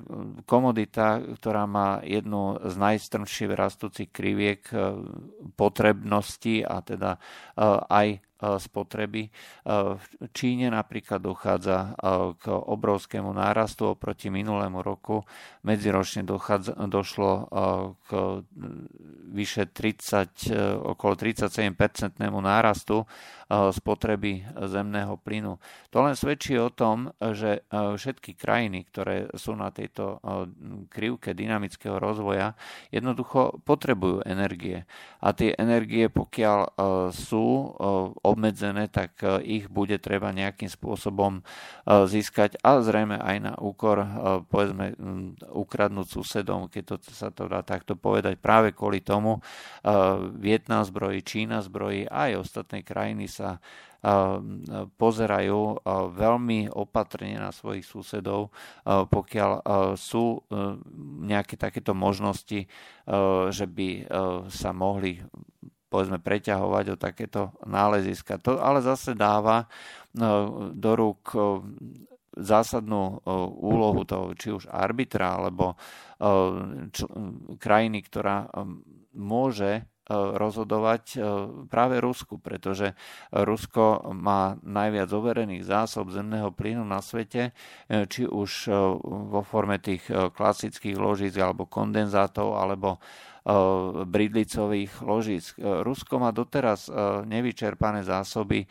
komodita, 0.49 1.21
ktorá 1.21 1.69
má 1.69 2.01
jednu 2.01 2.57
z 2.65 2.75
najstrmšie 2.81 3.53
rastúcich 3.53 4.09
kriviek 4.09 4.65
potrebnosti 5.59 6.65
a 6.65 6.81
teda 6.81 7.21
aj 7.91 8.25
spotreby. 8.45 9.33
V 9.65 10.05
Číne 10.37 10.69
napríklad 10.69 11.17
dochádza 11.17 11.97
k 12.39 12.45
obrovskému 12.53 13.33
nárastu 13.33 13.89
oproti 13.97 14.29
minulému 14.29 14.85
roku. 14.85 15.25
Medziročne 15.65 16.29
dochádza, 16.29 16.77
došlo 16.87 17.49
k 18.05 18.09
vyše 19.33 19.73
30, 19.73 20.55
okolo 20.87 21.15
37-percentnému 21.35 22.41
nárastu 22.41 23.07
spotreby 23.51 24.45
zemného 24.69 25.21
plynu. 25.21 25.61
To 25.93 25.99
len 26.01 26.17
svedčí 26.17 26.57
o 26.57 26.73
tom, 26.73 27.13
že 27.21 27.65
všetky 27.71 28.35
krajiny, 28.35 28.89
ktoré 28.89 29.29
sú 29.37 29.53
na 29.53 29.69
tejto 29.69 30.19
krivke 30.89 31.37
dynamického 31.37 32.01
rozvoja, 32.01 32.57
jednoducho 32.89 33.61
potrebujú 33.63 34.25
energie. 34.25 34.89
A 35.21 35.37
tie 35.37 35.53
energie, 35.57 36.09
pokiaľ 36.09 36.59
sú 37.13 37.77
obmedzené, 38.25 38.89
tak 38.89 39.21
ich 39.45 39.69
bude 39.69 40.01
treba 40.01 40.33
nejakým 40.33 40.73
spôsobom 40.73 41.45
získať 41.87 42.57
a 42.65 42.81
zrejme 42.81 43.21
aj 43.21 43.37
na 43.45 43.53
úkor, 43.61 44.03
povedzme, 44.49 44.97
ukradnúť 45.53 46.07
susedom, 46.09 46.73
keď 46.73 46.97
to 46.97 47.13
sa 47.13 47.29
to 47.29 47.47
dá 47.47 47.61
takto 47.61 47.95
povedať, 47.95 48.41
práve 48.41 48.73
kvôli 48.73 49.05
tomu 49.05 49.39
Vietnam 50.41 50.83
zbrojí, 50.83 51.21
Čína 51.21 51.61
zbrojí 51.61 52.09
a 52.09 52.33
aj 52.33 52.41
ostatné 52.41 52.81
krajiny 52.81 53.27
sa 53.35 53.59
pozerajú 55.01 55.61
veľmi 56.13 56.69
opatrne 56.77 57.41
na 57.41 57.49
svojich 57.49 57.89
susedov, 57.89 58.53
pokiaľ 58.85 59.51
sú 59.97 60.45
nejaké 61.25 61.57
takéto 61.57 61.97
možnosti, 61.97 62.69
že 63.49 63.67
by 63.67 63.89
sa 64.53 64.71
mohli 64.77 65.25
povedzme 65.89 66.21
preťahovať 66.21 66.85
o 66.93 67.01
takéto 67.01 67.43
náleziska. 67.65 68.37
To 68.45 68.61
ale 68.61 68.85
zase 68.85 69.17
dáva 69.17 69.65
do 70.77 70.91
rúk 70.93 71.33
zásadnú 72.37 73.25
úlohu 73.63 74.05
toho, 74.05 74.37
či 74.37 74.53
už 74.53 74.69
arbitra, 74.69 75.41
alebo 75.41 75.81
krajiny, 77.57 77.99
ktorá 78.05 78.53
môže 79.15 79.87
E, 79.87 79.94
rozhodovať 80.11 81.05
e, 81.17 81.19
práve 81.73 81.97
Rusku, 81.97 82.37
pretože 82.37 82.93
Rusko 83.33 84.13
má 84.13 84.61
najviac 84.61 85.09
overených 85.09 85.65
zásob 85.65 86.13
zemného 86.13 86.53
plynu 86.53 86.85
na 86.85 87.01
svete, 87.01 87.57
e, 87.89 88.05
či 88.05 88.29
už 88.29 88.69
vo 89.05 89.41
forme 89.41 89.81
tých 89.81 90.05
klasických 90.09 90.97
ložíc 91.01 91.35
alebo 91.41 91.65
kondenzátov, 91.65 92.57
alebo 92.57 93.01
bridlicových 94.09 95.05
ložíc. 95.05 95.53
Rusko 95.61 96.17
má 96.17 96.33
doteraz 96.33 96.89
nevyčerpané 97.29 98.01
zásoby 98.01 98.65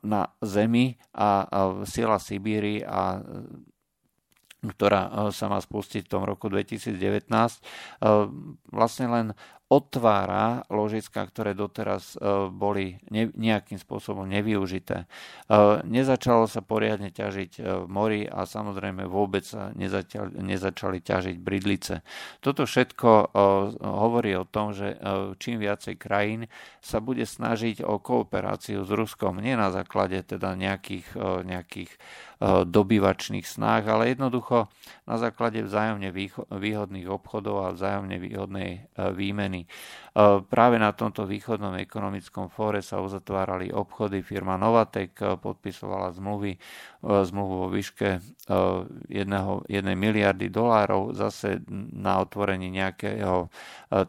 na 0.00 0.24
Zemi 0.40 0.96
a 1.12 1.44
sila 1.84 2.16
Sibíry 2.16 2.80
a 2.80 3.20
ktorá 4.60 5.32
sa 5.32 5.48
má 5.48 5.60
spustiť 5.60 6.04
v 6.04 6.12
tom 6.12 6.24
roku 6.24 6.52
2019, 6.52 6.96
vlastne 8.72 9.06
len 9.08 9.26
otvára 9.70 10.66
ložiska, 10.66 11.22
ktoré 11.30 11.54
doteraz 11.54 12.18
boli 12.50 12.98
nejakým 13.38 13.78
spôsobom 13.78 14.26
nevyužité. 14.26 15.06
Nezačalo 15.86 16.50
sa 16.50 16.58
poriadne 16.58 17.14
ťažiť 17.14 17.62
v 17.62 17.86
mori 17.86 18.26
a 18.26 18.50
samozrejme 18.50 19.06
vôbec 19.06 19.46
sa 19.46 19.70
nezačali 19.78 20.98
ťažiť 20.98 21.36
bridlice. 21.38 22.02
Toto 22.42 22.66
všetko 22.66 23.30
hovorí 23.78 24.34
o 24.34 24.42
tom, 24.42 24.74
že 24.74 24.98
čím 25.38 25.62
viacej 25.62 25.94
krajín 26.02 26.50
sa 26.82 26.98
bude 26.98 27.22
snažiť 27.22 27.86
o 27.86 28.02
kooperáciu 28.02 28.82
s 28.82 28.90
Ruskom, 28.90 29.38
nie 29.38 29.54
na 29.54 29.70
základe 29.70 30.18
teda 30.26 30.58
nejakých, 30.58 31.14
nejakých 31.46 31.94
dobývačných 32.64 33.44
snách, 33.44 33.84
ale 33.84 34.16
jednoducho 34.16 34.72
na 35.04 35.20
základe 35.20 35.60
vzájomne 35.60 36.08
výhodných 36.48 37.08
obchodov 37.12 37.68
a 37.68 37.76
vzájomne 37.76 38.16
výhodnej 38.16 38.70
e, 38.72 39.12
výmeny. 39.12 39.59
Yeah. 39.60 40.09
Práve 40.50 40.76
na 40.76 40.90
tomto 40.90 41.22
východnom 41.22 41.78
ekonomickom 41.78 42.50
fóre 42.50 42.82
sa 42.82 42.98
uzatvárali 42.98 43.70
obchody. 43.70 44.26
Firma 44.26 44.58
Novatek 44.58 45.10
e, 45.16 45.24
podpisovala 45.38 46.10
zmluvy, 46.10 46.58
zmluvu 47.00 47.54
vo 47.64 47.68
výške 47.72 48.20
1 48.50 49.70
miliardy 49.96 50.52
dolárov 50.52 51.16
zase 51.16 51.64
na 51.96 52.20
otvorení 52.20 52.68
nejakého 52.68 53.48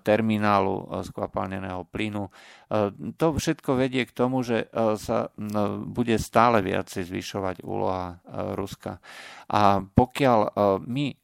terminálu 0.03 0.91
skvapalneného 0.99 1.87
plynu. 1.87 2.27
To 3.15 3.25
všetko 3.31 3.79
vedie 3.79 4.03
k 4.03 4.11
tomu, 4.11 4.43
že 4.43 4.67
sa 4.99 5.31
bude 5.87 6.19
stále 6.19 6.59
viacej 6.59 7.07
zvyšovať 7.07 7.63
úloha 7.63 8.19
Ruska. 8.59 8.99
A 9.51 9.83
pokiaľ 9.83 10.39
e, 10.47 10.49
my 10.87 11.05
e, 11.11 11.15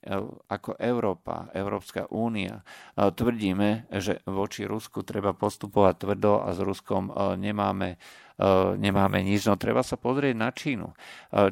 ako 0.52 0.76
Európa, 0.76 1.48
Európska 1.56 2.12
únia 2.12 2.60
e, 2.60 2.64
tvrdíme, 3.08 3.88
že 3.88 4.20
voči 4.28 4.67
Rusku 4.68 5.02
treba 5.02 5.32
postupovať 5.32 5.96
tvrdo 6.04 6.44
a 6.44 6.52
s 6.52 6.60
Ruskom 6.60 7.10
nemáme 7.40 7.98
nemáme 8.78 9.26
nič. 9.26 9.50
No 9.50 9.58
treba 9.58 9.82
sa 9.82 9.98
pozrieť 9.98 10.36
na 10.38 10.54
Čínu. 10.54 10.94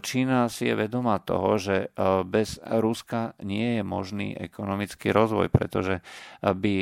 Čína 0.05 0.45
si 0.53 0.69
je 0.69 0.77
vedomá 0.77 1.17
toho, 1.17 1.57
že 1.57 1.89
bez 2.29 2.61
Ruska 2.61 3.33
nie 3.41 3.81
je 3.81 3.83
možný 3.83 4.37
ekonomický 4.37 5.09
rozvoj, 5.09 5.49
pretože 5.49 6.05
by 6.45 6.75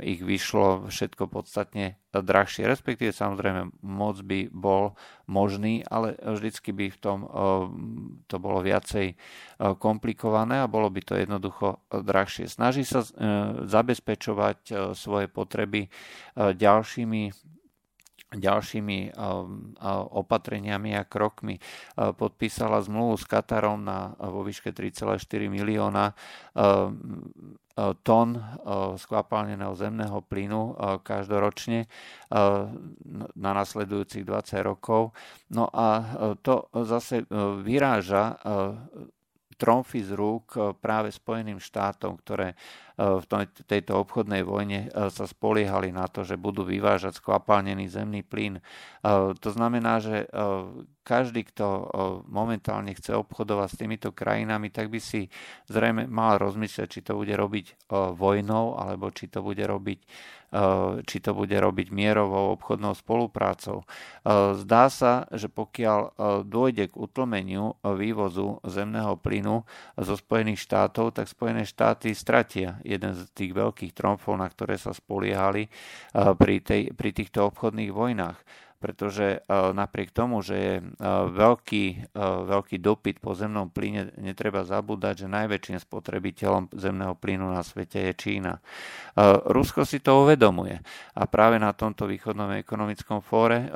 ich 0.00 0.24
vyšlo 0.24 0.88
všetko 0.88 1.28
podstatne 1.28 2.00
drahšie. 2.20 2.68
Respektíve 2.68 3.16
samozrejme 3.16 3.72
moc 3.80 4.20
by 4.20 4.52
bol 4.52 4.92
možný, 5.24 5.80
ale 5.88 6.12
vždycky 6.20 6.76
by 6.76 6.92
v 6.92 6.98
tom 7.00 7.24
to 8.28 8.36
bolo 8.36 8.60
viacej 8.60 9.16
komplikované 9.80 10.60
a 10.60 10.68
bolo 10.68 10.92
by 10.92 11.00
to 11.00 11.16
jednoducho 11.16 11.80
drahšie. 11.88 12.52
Snaží 12.52 12.84
sa 12.84 13.00
zabezpečovať 13.64 14.92
svoje 14.92 15.32
potreby 15.32 15.88
ďalšími 16.36 17.32
ďalšími 18.32 18.98
um, 19.12 19.76
opatreniami 20.16 20.96
a 20.96 21.04
krokmi. 21.04 21.58
Uh, 21.58 22.16
podpísala 22.16 22.80
zmluvu 22.84 23.20
s 23.20 23.24
Katarom 23.28 23.84
na, 23.84 24.16
vo 24.16 24.44
výške 24.44 24.72
3,4 24.72 25.20
milióna 25.52 26.14
tón 28.04 28.28
skvapalneného 29.00 29.72
zemného 29.72 30.20
plynu 30.28 30.76
každoročne 31.00 31.88
na 33.36 33.50
nasledujúcich 33.56 34.28
20 34.28 34.68
rokov. 34.68 35.16
No 35.48 35.72
a 35.72 35.88
to 36.44 36.68
zase 36.84 37.24
vyráža 37.64 38.36
tromfy 39.62 40.02
z 40.02 40.18
rúk 40.18 40.58
práve 40.82 41.14
Spojeným 41.14 41.62
štátom, 41.62 42.18
ktoré 42.18 42.58
v 42.98 43.24
tejto 43.64 44.02
obchodnej 44.02 44.42
vojne 44.42 44.90
sa 45.08 45.24
spoliehali 45.24 45.94
na 45.94 46.10
to, 46.10 46.26
že 46.26 46.34
budú 46.34 46.66
vyvážať 46.66 47.22
skvapalnený 47.22 47.86
zemný 47.86 48.26
plyn. 48.26 48.58
To 49.38 49.48
znamená, 49.54 50.02
že 50.02 50.26
každý, 51.06 51.46
kto 51.46 51.88
momentálne 52.26 52.92
chce 52.94 53.14
obchodovať 53.16 53.68
s 53.70 53.78
týmito 53.78 54.08
krajinami, 54.10 54.68
tak 54.68 54.90
by 54.90 54.98
si 54.98 55.30
zrejme 55.70 56.10
mal 56.10 56.42
rozmyslieť, 56.42 56.88
či 56.90 57.00
to 57.06 57.16
bude 57.16 57.32
robiť 57.32 57.90
vojnou, 58.18 58.76
alebo 58.76 59.08
či 59.14 59.30
to 59.30 59.40
bude 59.40 59.62
robiť 59.62 59.98
či 61.08 61.16
to 61.24 61.32
bude 61.32 61.56
robiť 61.56 61.88
mierovou 61.88 62.52
obchodnou 62.60 62.92
spoluprácou. 62.92 63.88
Zdá 64.60 64.92
sa, 64.92 65.24
že 65.32 65.48
pokiaľ 65.48 66.00
dôjde 66.44 66.92
k 66.92 67.00
utlmeniu 67.00 67.80
vývozu 67.80 68.60
zemného 68.60 69.16
plynu 69.16 69.64
zo 69.96 70.14
Spojených 70.14 70.60
štátov, 70.60 71.16
tak 71.16 71.32
Spojené 71.32 71.64
štáty 71.64 72.12
stratia 72.12 72.76
jeden 72.84 73.16
z 73.16 73.24
tých 73.32 73.56
veľkých 73.56 73.96
tromfov, 73.96 74.36
na 74.36 74.46
ktoré 74.52 74.76
sa 74.76 74.92
spoliehali 74.92 75.72
pri, 76.12 76.56
tej, 76.60 76.92
pri 76.92 77.10
týchto 77.16 77.48
obchodných 77.48 77.88
vojnách 77.88 78.38
pretože 78.82 79.38
e, 79.38 79.38
napriek 79.70 80.10
tomu, 80.10 80.42
že 80.42 80.56
je 80.58 80.74
e, 80.82 80.84
veľký, 81.30 81.84
e, 82.10 82.18
veľký 82.50 82.82
dopyt 82.82 83.22
po 83.22 83.38
zemnom 83.38 83.70
plyne, 83.70 84.10
netreba 84.18 84.66
zabúdať, 84.66 85.22
že 85.24 85.30
najväčším 85.30 85.78
spotrebiteľom 85.78 86.74
zemného 86.74 87.14
plynu 87.14 87.46
na 87.46 87.62
svete 87.62 88.10
je 88.10 88.12
Čína. 88.18 88.58
Rusko 89.46 89.84
si 89.84 90.00
to 90.00 90.24
uvedomuje 90.24 90.80
a 91.14 91.22
práve 91.28 91.60
na 91.60 91.76
tomto 91.76 92.08
východnom 92.08 92.48
ekonomickom 92.56 93.20
fóre 93.20 93.68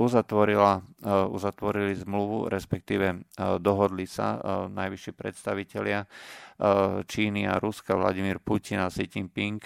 uzatvorila, 0.00 0.80
uzatvorili 1.28 1.92
zmluvu, 1.92 2.48
respektíve 2.48 3.28
dohodli 3.60 4.08
sa 4.08 4.40
najvyšší 4.72 5.12
predstavitelia 5.12 6.08
Číny 7.06 7.46
a 7.46 7.62
Ruska, 7.62 7.94
Vladimír 7.94 8.42
Putin 8.42 8.82
a 8.82 8.90
Xi 8.90 9.06
Jinping, 9.06 9.62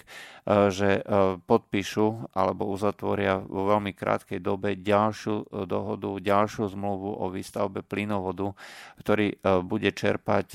že 0.69 1.01
podpíšu 1.49 2.29
alebo 2.37 2.69
uzatvoria 2.69 3.41
vo 3.41 3.65
veľmi 3.65 3.97
krátkej 3.97 4.37
dobe 4.37 4.77
ďalšiu 4.77 5.65
dohodu, 5.65 6.21
ďalšiu 6.21 6.69
zmluvu 6.69 7.17
o 7.17 7.25
výstavbe 7.33 7.81
plynovodu, 7.81 8.53
ktorý 9.01 9.41
bude 9.65 9.89
čerpať 9.89 10.47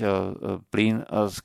plyn 0.71 1.03
z 1.11 1.37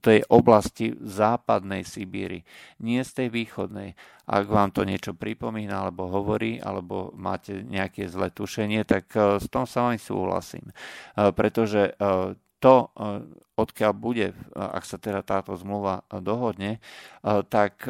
tej 0.00 0.24
oblasti 0.32 0.96
západnej 0.96 1.84
Sibíry, 1.84 2.40
nie 2.80 3.04
z 3.04 3.10
tej 3.12 3.28
východnej. 3.28 3.92
Ak 4.28 4.44
vám 4.48 4.72
to 4.72 4.84
niečo 4.84 5.16
pripomína 5.16 5.88
alebo 5.88 6.08
hovorí, 6.08 6.60
alebo 6.60 7.12
máte 7.16 7.64
nejaké 7.64 8.08
zlé 8.08 8.32
tušenie, 8.32 8.84
tak 8.88 9.12
s 9.12 9.48
tom 9.52 9.68
sa 9.68 9.88
vám 9.88 10.00
súhlasím. 10.00 10.68
Pretože 11.16 11.96
to, 12.60 12.74
odkiaľ 13.58 13.92
bude, 13.92 14.30
e, 14.30 14.34
ak 14.54 14.86
sa 14.86 15.02
teda 15.02 15.26
táto 15.26 15.58
zmluva 15.58 16.06
e, 16.06 16.22
dohodne, 16.22 16.78
tak 17.50 17.84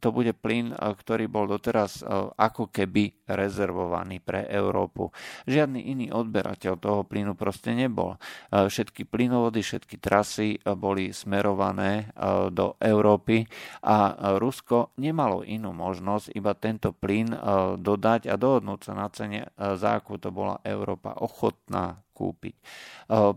to 0.00 0.08
bude 0.10 0.32
plyn, 0.40 0.72
ktorý 0.72 1.28
bol 1.30 1.46
doteraz 1.46 2.02
ako 2.34 2.72
keby 2.72 3.28
rezervovaný 3.28 4.18
pre 4.18 4.48
Európu. 4.50 5.12
Žiadny 5.46 5.94
iný 5.94 6.06
odberateľ 6.10 6.74
toho 6.80 7.06
plynu 7.06 7.36
proste 7.38 7.76
nebol. 7.76 8.16
Všetky 8.50 9.06
plynovody, 9.06 9.62
všetky 9.62 10.00
trasy 10.00 10.58
boli 10.64 11.12
smerované 11.14 12.10
do 12.50 12.74
Európy 12.82 13.46
a 13.84 14.16
Rusko 14.40 14.96
nemalo 14.98 15.46
inú 15.46 15.70
možnosť 15.76 16.34
iba 16.34 16.56
tento 16.56 16.90
plyn 16.90 17.30
dodať 17.78 18.26
a 18.26 18.34
dohodnúť 18.34 18.80
sa 18.80 18.92
na 18.96 19.06
cene, 19.12 19.40
za 19.54 20.00
akú 20.00 20.16
to 20.18 20.32
bola 20.34 20.58
Európa 20.66 21.14
ochotná 21.20 22.00
kúpiť. 22.20 22.54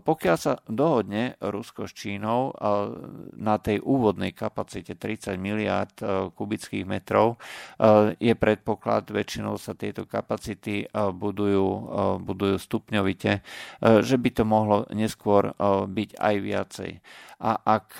Pokiaľ 0.04 0.36
sa 0.36 0.60
dohodne 0.68 1.40
Rusko 1.40 1.73
s 1.82 1.92
Čínou 1.98 2.50
e, 2.50 2.52
na 3.34 3.58
tej 3.58 3.82
úvodnej 3.82 4.30
kapacite 4.30 4.94
30 4.94 5.34
miliard 5.34 5.90
e, 5.98 6.30
kubických 6.30 6.86
metrov, 6.86 7.36
je 8.22 8.34
predpoklad, 8.36 9.10
väčšinou 9.10 9.58
sa 9.58 9.74
tieto 9.74 10.06
kapacity 10.06 10.86
budujú, 10.92 11.66
budujú 12.22 12.56
stupňovite, 12.60 13.32
že 13.82 14.16
by 14.16 14.30
to 14.30 14.44
mohlo 14.46 14.86
neskôr 14.94 15.52
byť 15.88 16.10
aj 16.18 16.34
viacej. 16.38 16.90
A 17.42 17.50
ak 17.58 17.98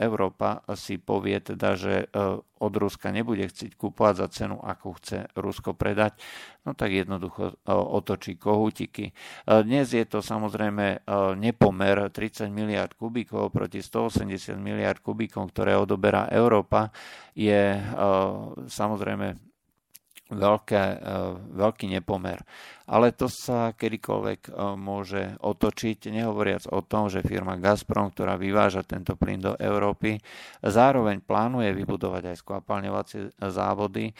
Európa 0.00 0.64
si 0.80 0.96
povie 0.96 1.36
teda, 1.36 1.76
že 1.76 2.08
od 2.56 2.72
Ruska 2.72 3.12
nebude 3.12 3.44
chcieť 3.44 3.76
kúpovať 3.76 4.14
za 4.16 4.28
cenu, 4.32 4.56
akú 4.56 4.96
chce 4.96 5.28
Rusko 5.36 5.76
predať, 5.76 6.16
no 6.64 6.72
tak 6.72 6.96
jednoducho 6.96 7.60
otočí 7.68 8.40
kohútiky. 8.40 9.12
Dnes 9.44 9.92
je 9.92 10.08
to 10.08 10.24
samozrejme 10.24 11.04
nepomer 11.36 12.08
30 12.08 12.48
miliard 12.48 12.96
kubíkov 12.96 13.52
proti 13.52 13.84
180 13.84 14.56
miliard 14.56 15.04
kubíkov, 15.04 15.52
ktoré 15.52 15.76
odoberá 15.76 16.32
Európa, 16.32 16.88
je 17.36 17.76
samozrejme 18.72 19.36
veľké, 20.32 20.82
veľký 21.60 21.92
nepomer. 21.92 22.40
Ale 22.92 23.16
to 23.16 23.24
sa 23.32 23.72
kedykoľvek 23.72 24.52
môže 24.76 25.40
otočiť, 25.40 26.12
nehovoriac 26.12 26.68
o 26.68 26.84
tom, 26.84 27.08
že 27.08 27.24
firma 27.24 27.56
Gazprom, 27.56 28.12
ktorá 28.12 28.36
vyváža 28.36 28.84
tento 28.84 29.16
plyn 29.16 29.40
do 29.40 29.56
Európy, 29.56 30.20
zároveň 30.60 31.24
plánuje 31.24 31.72
vybudovať 31.72 32.22
aj 32.28 32.36
skvapalňovacie 32.44 33.40
závody, 33.48 34.12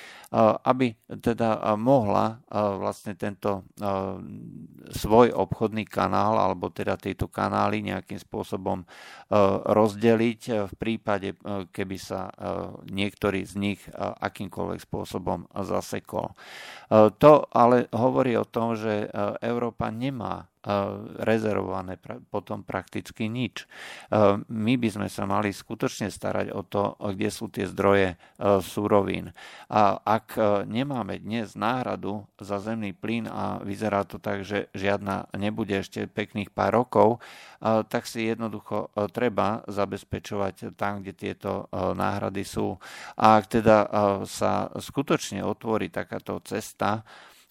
aby 0.65 0.97
teda 1.21 1.77
mohla 1.77 2.41
vlastne 2.49 3.13
tento 3.13 3.69
svoj 4.89 5.37
obchodný 5.37 5.85
kanál, 5.85 6.41
alebo 6.41 6.73
teda 6.73 6.97
tieto 6.97 7.29
kanály 7.29 7.85
nejakým 7.85 8.17
spôsobom 8.17 8.89
rozdeliť 9.69 10.41
v 10.65 10.75
prípade, 10.81 11.37
keby 11.69 11.97
sa 12.01 12.33
niektorý 12.89 13.45
z 13.45 13.55
nich 13.61 13.81
akýmkoľvek 14.01 14.81
spôsobom 14.81 15.45
zasekol. 15.61 16.33
To 17.21 17.33
ale 17.53 17.93
hovorí 17.93 18.33
o 18.39 18.49
tom, 18.49 18.62
že 18.79 19.11
Európa 19.43 19.91
nemá 19.91 20.47
rezervované 21.19 21.99
potom 22.31 22.63
prakticky 22.63 23.27
nič. 23.27 23.67
My 24.47 24.79
by 24.79 24.89
sme 24.95 25.09
sa 25.11 25.27
mali 25.27 25.51
skutočne 25.51 26.07
starať 26.07 26.55
o 26.55 26.63
to, 26.63 26.95
kde 27.03 27.35
sú 27.35 27.51
tie 27.51 27.67
zdroje 27.67 28.15
súrovín. 28.63 29.35
A 29.67 29.99
ak 29.99 30.39
nemáme 30.71 31.19
dnes 31.19 31.59
náhradu 31.59 32.31
za 32.39 32.63
zemný 32.63 32.95
plyn 32.95 33.27
a 33.27 33.59
vyzerá 33.59 34.07
to 34.07 34.23
tak, 34.23 34.47
že 34.47 34.71
žiadna 34.71 35.35
nebude 35.35 35.83
ešte 35.83 36.07
pekných 36.07 36.55
pár 36.55 36.79
rokov, 36.79 37.19
tak 37.63 38.07
si 38.07 38.31
jednoducho 38.31 38.95
treba 39.11 39.67
zabezpečovať 39.67 40.79
tam, 40.79 41.03
kde 41.03 41.11
tieto 41.11 41.67
náhrady 41.75 42.47
sú. 42.47 42.79
A 43.19 43.43
ak 43.43 43.51
teda 43.51 43.79
sa 44.31 44.71
skutočne 44.79 45.43
otvorí 45.43 45.91
takáto 45.91 46.39
cesta, 46.47 47.03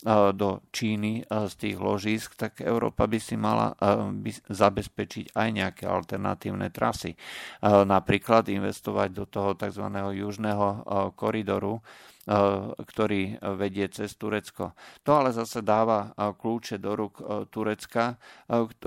do 0.07 0.65
Číny 0.73 1.21
z 1.29 1.53
tých 1.61 1.77
ložisk, 1.77 2.33
tak 2.33 2.65
Európa 2.65 3.05
by 3.05 3.19
si 3.21 3.37
mala 3.37 3.77
by 4.09 4.31
zabezpečiť 4.49 5.37
aj 5.37 5.47
nejaké 5.53 5.83
alternatívne 5.85 6.73
trasy. 6.73 7.13
Napríklad 7.61 8.49
investovať 8.49 9.09
do 9.13 9.29
toho 9.29 9.53
tzv. 9.53 9.85
južného 9.93 10.67
koridoru, 11.13 11.85
ktorý 12.81 13.37
vedie 13.61 13.89
cez 13.93 14.13
Turecko. 14.17 14.73
To 15.05 15.21
ale 15.21 15.33
zase 15.33 15.61
dáva 15.61 16.13
kľúče 16.17 16.81
do 16.81 16.97
rúk 16.97 17.21
Turecka, 17.53 18.17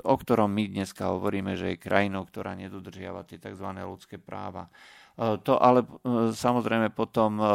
o 0.03 0.15
ktorom 0.19 0.51
my 0.51 0.67
dneska 0.71 1.11
hovoríme, 1.15 1.55
že 1.55 1.75
je 1.75 1.83
krajinou, 1.83 2.27
ktorá 2.27 2.59
nedodržiava 2.59 3.23
tie 3.23 3.39
tzv. 3.39 3.67
ľudské 3.71 4.19
práva. 4.19 4.67
E, 5.15 5.37
to 5.39 5.55
ale 5.55 5.83
e, 5.83 5.87
samozrejme 6.35 6.91
potom 6.91 7.39
e, 7.39 7.45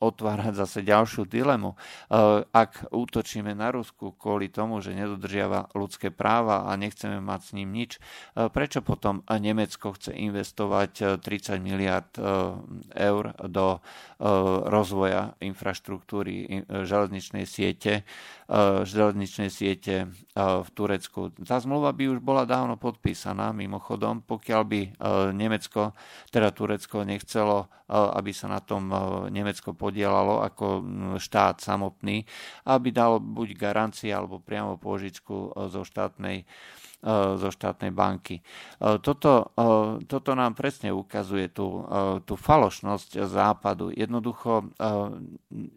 otvára 0.00 0.52
zase 0.52 0.84
ďalšiu 0.84 1.24
dilemu. 1.24 1.72
Ak 2.52 2.86
útočíme 2.92 3.56
na 3.56 3.72
Rusku 3.72 4.12
kvôli 4.14 4.52
tomu, 4.52 4.78
že 4.84 4.94
nedodržiava 4.94 5.72
ľudské 5.72 6.12
práva 6.12 6.68
a 6.68 6.76
nechceme 6.76 7.18
mať 7.18 7.40
s 7.42 7.50
ním 7.56 7.70
nič, 7.72 7.92
prečo 8.52 8.84
potom 8.84 9.24
Nemecko 9.26 9.96
chce 9.96 10.12
investovať 10.14 11.20
30 11.20 11.58
miliard 11.58 12.08
eur 12.94 13.24
do 13.48 13.80
rozvoja 14.70 15.34
infraštruktúry 15.42 16.64
železničnej 16.68 17.44
siete, 17.48 18.06
železničnej 18.86 19.50
siete 19.50 20.10
v 20.36 20.68
Turecku? 20.70 21.34
Tá 21.42 21.58
zmluva 21.58 21.90
by 21.90 22.14
už 22.14 22.18
bola 22.22 22.46
dávno 22.46 22.78
podpísaná, 22.78 23.50
mimochodom, 23.50 24.22
pokiaľ 24.22 24.62
by 24.62 24.80
Nemecko, 25.34 25.96
teda 26.30 26.54
Turecko, 26.54 27.06
nechcelo, 27.06 27.66
eh, 27.66 27.94
aby 27.94 28.32
sa 28.34 28.50
na 28.50 28.60
tom 28.64 28.90
eh, 28.90 28.98
Nemecko 29.30 29.72
podielalo 29.76 30.42
ako 30.42 30.82
mm, 30.82 31.16
štát 31.22 31.62
samotný, 31.62 32.26
aby 32.66 32.88
dalo 32.90 33.22
buď 33.22 33.54
garancie 33.54 34.10
alebo 34.10 34.42
priamo 34.42 34.80
pôžičku 34.80 35.34
eh, 35.34 35.70
zo 35.70 35.86
štátnej 35.86 36.48
zo 37.38 37.48
štátnej 37.54 37.94
banky. 37.94 38.42
Toto, 38.82 39.54
toto 40.10 40.30
nám 40.34 40.58
presne 40.58 40.90
ukazuje 40.90 41.54
tú, 41.54 41.86
tú 42.26 42.34
falošnosť 42.34 43.22
západu. 43.30 43.94
Jednoducho 43.94 44.74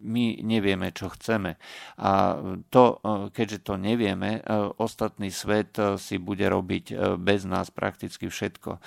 my 0.02 0.24
nevieme, 0.42 0.90
čo 0.90 1.06
chceme. 1.14 1.54
A 2.02 2.34
to, 2.74 2.98
keďže 3.30 3.62
to 3.62 3.78
nevieme, 3.78 4.42
ostatný 4.82 5.30
svet 5.30 5.78
si 6.02 6.18
bude 6.18 6.50
robiť 6.50 7.16
bez 7.22 7.46
nás 7.46 7.70
prakticky 7.70 8.26
všetko. 8.26 8.82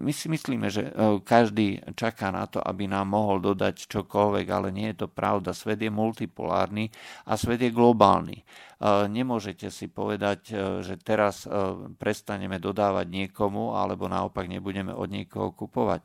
My 0.00 0.12
si 0.16 0.32
myslíme, 0.32 0.72
že 0.72 0.88
každý 1.28 1.84
čaká 1.92 2.32
na 2.32 2.48
to, 2.48 2.64
aby 2.64 2.88
nám 2.88 3.12
mohol 3.12 3.44
dodať 3.44 3.84
čokoľvek, 3.92 4.46
ale 4.48 4.72
nie 4.72 4.88
je 4.96 5.04
to 5.04 5.08
pravda. 5.12 5.52
Svet 5.52 5.84
je 5.84 5.92
multipolárny 5.92 6.88
a 7.28 7.36
svet 7.36 7.60
je 7.60 7.68
globálny. 7.68 8.40
Nemôžete 8.84 9.72
si 9.72 9.88
povedať, 9.88 10.52
že 10.84 11.00
teraz 11.00 11.48
prestaneme 11.96 12.60
dodávať 12.60 13.08
niekomu 13.08 13.72
alebo 13.72 14.04
naopak 14.04 14.44
nebudeme 14.52 14.92
od 14.92 15.08
niekoho 15.08 15.56
kupovať. 15.56 16.04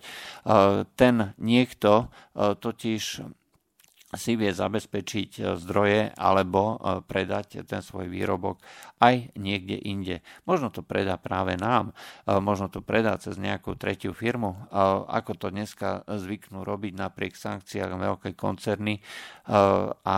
Ten 0.96 1.36
niekto 1.36 2.08
totiž 2.36 3.28
si 4.16 4.36
vie 4.36 4.52
zabezpečiť 4.52 5.30
e, 5.40 5.42
zdroje 5.56 6.12
alebo 6.16 6.76
e, 6.76 7.00
predať 7.06 7.64
ten 7.64 7.80
svoj 7.80 8.12
výrobok 8.12 8.60
aj 9.00 9.32
niekde 9.40 9.80
inde. 9.80 10.20
Možno 10.44 10.68
to 10.68 10.84
predá 10.84 11.16
práve 11.16 11.56
nám, 11.56 11.96
e, 12.28 12.36
možno 12.40 12.68
to 12.68 12.84
predá 12.84 13.16
cez 13.16 13.40
nejakú 13.40 13.76
tretiu 13.80 14.12
firmu, 14.12 14.68
ako 15.08 15.36
to 15.38 15.48
dneska 15.50 16.04
zvyknú 16.08 16.64
robiť 16.68 16.94
napriek 16.96 17.34
sankciách 17.36 17.92
veľké 17.92 18.30
koncerny 18.36 19.00
a 20.04 20.18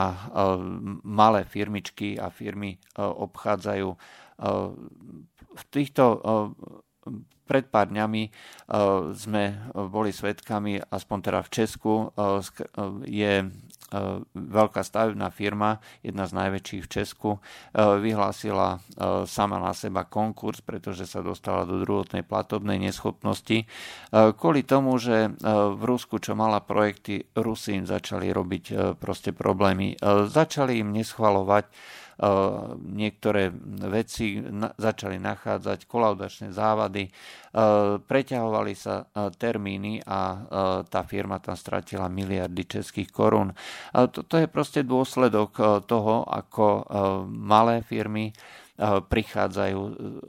malé 1.04 1.42
firmičky 1.46 2.18
a 2.18 2.30
firmy 2.34 2.78
obchádzajú 2.98 3.90
v 5.54 5.64
týchto 5.70 6.04
pred 7.44 7.66
pár 7.68 7.92
dňami 7.92 8.24
sme 9.14 9.44
boli 9.92 10.16
svetkami, 10.16 10.80
aspoň 10.80 11.18
teda 11.20 11.40
v 11.44 11.50
Česku, 11.54 11.94
je 13.04 13.34
veľká 14.34 14.82
stavebná 14.82 15.30
firma, 15.30 15.78
jedna 16.02 16.26
z 16.26 16.34
najväčších 16.34 16.84
v 16.84 16.92
Česku, 16.92 17.30
e, 17.38 17.40
vyhlásila 17.78 18.78
e, 18.78 18.78
sama 19.30 19.62
na 19.62 19.72
seba 19.78 20.04
konkurs, 20.04 20.66
pretože 20.66 21.06
sa 21.06 21.22
dostala 21.22 21.64
do 21.64 21.80
druhotnej 21.82 22.26
platobnej 22.26 22.82
neschopnosti. 22.82 23.66
Kvôli 24.14 24.62
tomu, 24.66 24.96
že 24.98 25.34
v 25.44 25.84
Rusku, 25.84 26.22
čo 26.22 26.38
mala 26.38 26.62
projekty, 26.62 27.26
Rusi 27.34 27.78
im 27.78 27.86
začali 27.86 28.30
robiť 28.30 28.96
proste 28.98 29.34
problémy. 29.34 29.98
Začali 30.30 30.80
im 30.82 30.94
neschvalovať 30.94 31.66
niektoré 32.94 33.50
veci 33.90 34.38
začali 34.78 35.18
nachádzať 35.18 35.90
kolaudačné 35.90 36.54
závady, 36.54 37.10
preťahovali 38.06 38.74
sa 38.78 39.10
termíny 39.38 40.02
a 40.06 40.22
tá 40.86 41.02
firma 41.06 41.42
tam 41.42 41.58
stratila 41.58 42.06
miliardy 42.10 42.70
českých 42.70 43.10
korún. 43.10 43.54
Toto 43.94 44.38
je 44.38 44.46
proste 44.46 44.86
dôsledok 44.86 45.84
toho, 45.90 46.26
ako 46.30 46.86
malé 47.30 47.82
firmy 47.82 48.30
prichádzajú 48.84 49.80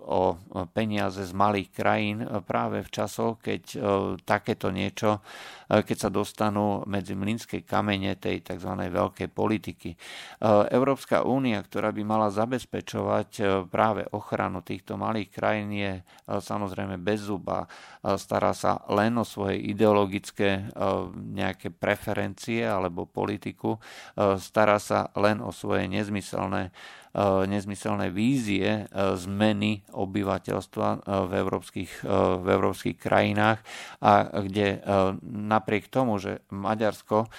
o 0.05 0.37
peniaze 0.77 1.25
z 1.25 1.33
malých 1.33 1.68
krajín 1.73 2.20
práve 2.44 2.85
v 2.85 2.92
časoch, 2.92 3.40
keď 3.40 3.62
takéto 4.29 4.68
niečo, 4.68 5.25
keď 5.68 5.96
sa 5.96 6.11
dostanú 6.12 6.85
medzi 6.85 7.16
mlinské 7.16 7.64
kamene 7.64 8.16
tej 8.20 8.44
tzv. 8.44 8.68
veľkej 8.68 9.29
politiky. 9.33 9.96
Európska 10.70 11.24
únia, 11.24 11.61
ktorá 11.62 11.90
by 11.90 12.03
mala 12.05 12.29
zabezpečovať 12.29 13.64
práve 13.72 14.05
ochranu 14.12 14.61
týchto 14.61 15.00
malých 15.00 15.29
krajín, 15.33 15.72
je 15.72 15.92
samozrejme 16.29 17.00
bez 17.00 17.24
zuba. 17.27 17.64
Stará 18.05 18.53
sa 18.53 18.85
len 18.92 19.16
o 19.16 19.24
svoje 19.24 19.61
ideologické 19.61 20.68
nejaké 21.14 21.72
preferencie 21.72 22.64
alebo 22.64 23.09
politiku. 23.09 23.81
Stará 24.37 24.77
sa 24.77 25.09
len 25.16 25.40
o 25.40 25.50
svoje 25.50 25.88
nezmyselné 25.88 26.70
Eh, 27.14 27.46
nezmyselné 27.46 28.11
vízie 28.11 28.66
eh, 28.66 28.87
zmeny 28.90 29.87
obyvateľstva 29.94 30.88
eh, 30.90 30.98
v 31.31 31.33
európskych, 31.46 31.92
v 32.42 32.46
európskych 32.50 32.98
krajinách 32.98 33.62
a 34.03 34.42
kde 34.42 34.83
napriek 35.64 35.88
tomu, 35.88 36.20
že 36.20 36.44
Maďarsko 36.53 37.33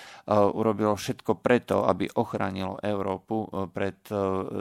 urobilo 0.57 0.97
všetko 0.97 1.37
preto, 1.37 1.85
aby 1.85 2.09
ochránilo 2.09 2.81
Európu 2.81 3.69
pred 3.69 4.01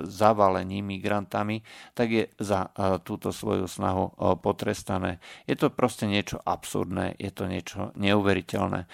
zavalením 0.05 0.93
migrantami, 0.93 1.65
tak 1.97 2.09
je 2.13 2.25
za 2.37 2.69
túto 3.01 3.33
svoju 3.33 3.65
snahu 3.65 4.37
potrestané. 4.45 5.25
Je 5.49 5.57
to 5.57 5.73
proste 5.73 6.05
niečo 6.05 6.37
absurdné, 6.37 7.17
je 7.17 7.33
to 7.33 7.49
niečo 7.49 7.97
neuveriteľné. 7.97 8.85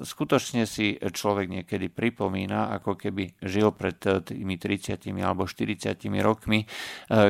Skutočne 0.00 0.64
si 0.64 0.96
človek 0.96 1.52
niekedy 1.52 1.92
pripomína, 1.92 2.72
ako 2.80 2.96
keby 2.96 3.36
žil 3.44 3.76
pred 3.76 4.00
tými 4.00 4.56
30 4.56 5.04
alebo 5.20 5.44
40 5.44 5.98
rokmi, 6.22 6.62
e, 6.62 6.66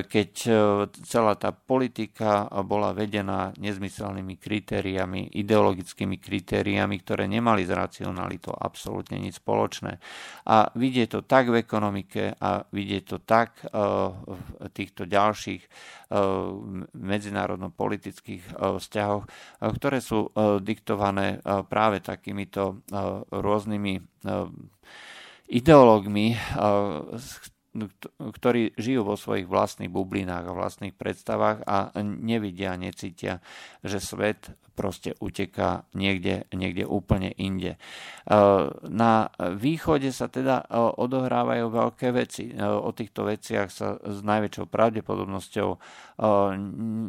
keď 0.05 0.31
e, 0.45 0.53
celá 1.09 1.35
tá 1.35 1.51
politika 1.51 2.45
bola 2.63 2.93
vedená 2.93 3.57
nezmyselnými 3.57 4.37
kritériami, 4.37 5.33
ideologickými 5.33 6.21
kritériami, 6.21 6.42
kritériami, 6.43 6.99
ktoré 6.99 7.31
nemali 7.31 7.63
s 7.63 7.71
racionalitou 7.71 8.51
absolútne 8.51 9.15
nič 9.23 9.39
spoločné. 9.39 10.03
A 10.51 10.67
vidie 10.75 11.07
to 11.07 11.23
tak 11.23 11.55
v 11.55 11.63
ekonomike 11.63 12.35
a 12.35 12.67
vidie 12.75 13.07
to 13.07 13.23
tak 13.23 13.63
v 13.71 14.67
týchto 14.75 15.07
ďalších 15.07 15.63
medzinárodno-politických 16.99 18.59
vzťahoch, 18.59 19.25
ktoré 19.79 20.03
sú 20.03 20.35
diktované 20.59 21.39
práve 21.71 22.03
takýmito 22.03 22.83
rôznymi 23.31 24.27
ideológmi, 25.47 26.35
ktorí 28.19 28.77
žijú 28.77 29.09
vo 29.09 29.17
svojich 29.17 29.49
vlastných 29.49 29.89
bublinách 29.89 30.45
a 30.45 30.57
vlastných 30.57 30.93
predstavách 30.93 31.65
a 31.65 31.89
nevidia, 32.05 32.77
necítia, 32.77 33.41
že 33.81 33.97
svet 33.97 34.53
proste 34.73 35.13
uteká 35.21 35.85
niekde, 35.93 36.49
niekde 36.53 36.89
úplne 36.89 37.31
inde. 37.37 37.77
E, 37.77 37.79
na 38.89 39.29
východe 39.39 40.09
sa 40.11 40.33
teda 40.33 40.65
e, 40.65 40.77
odohrávajú 40.77 41.69
veľké 41.69 42.09
veci. 42.17 42.51
E, 42.51 42.57
o 42.61 42.91
týchto 42.97 43.29
veciach 43.29 43.69
sa 43.69 44.01
s 44.01 44.25
najväčšou 44.25 44.67
pravdepodobnosťou 44.69 45.71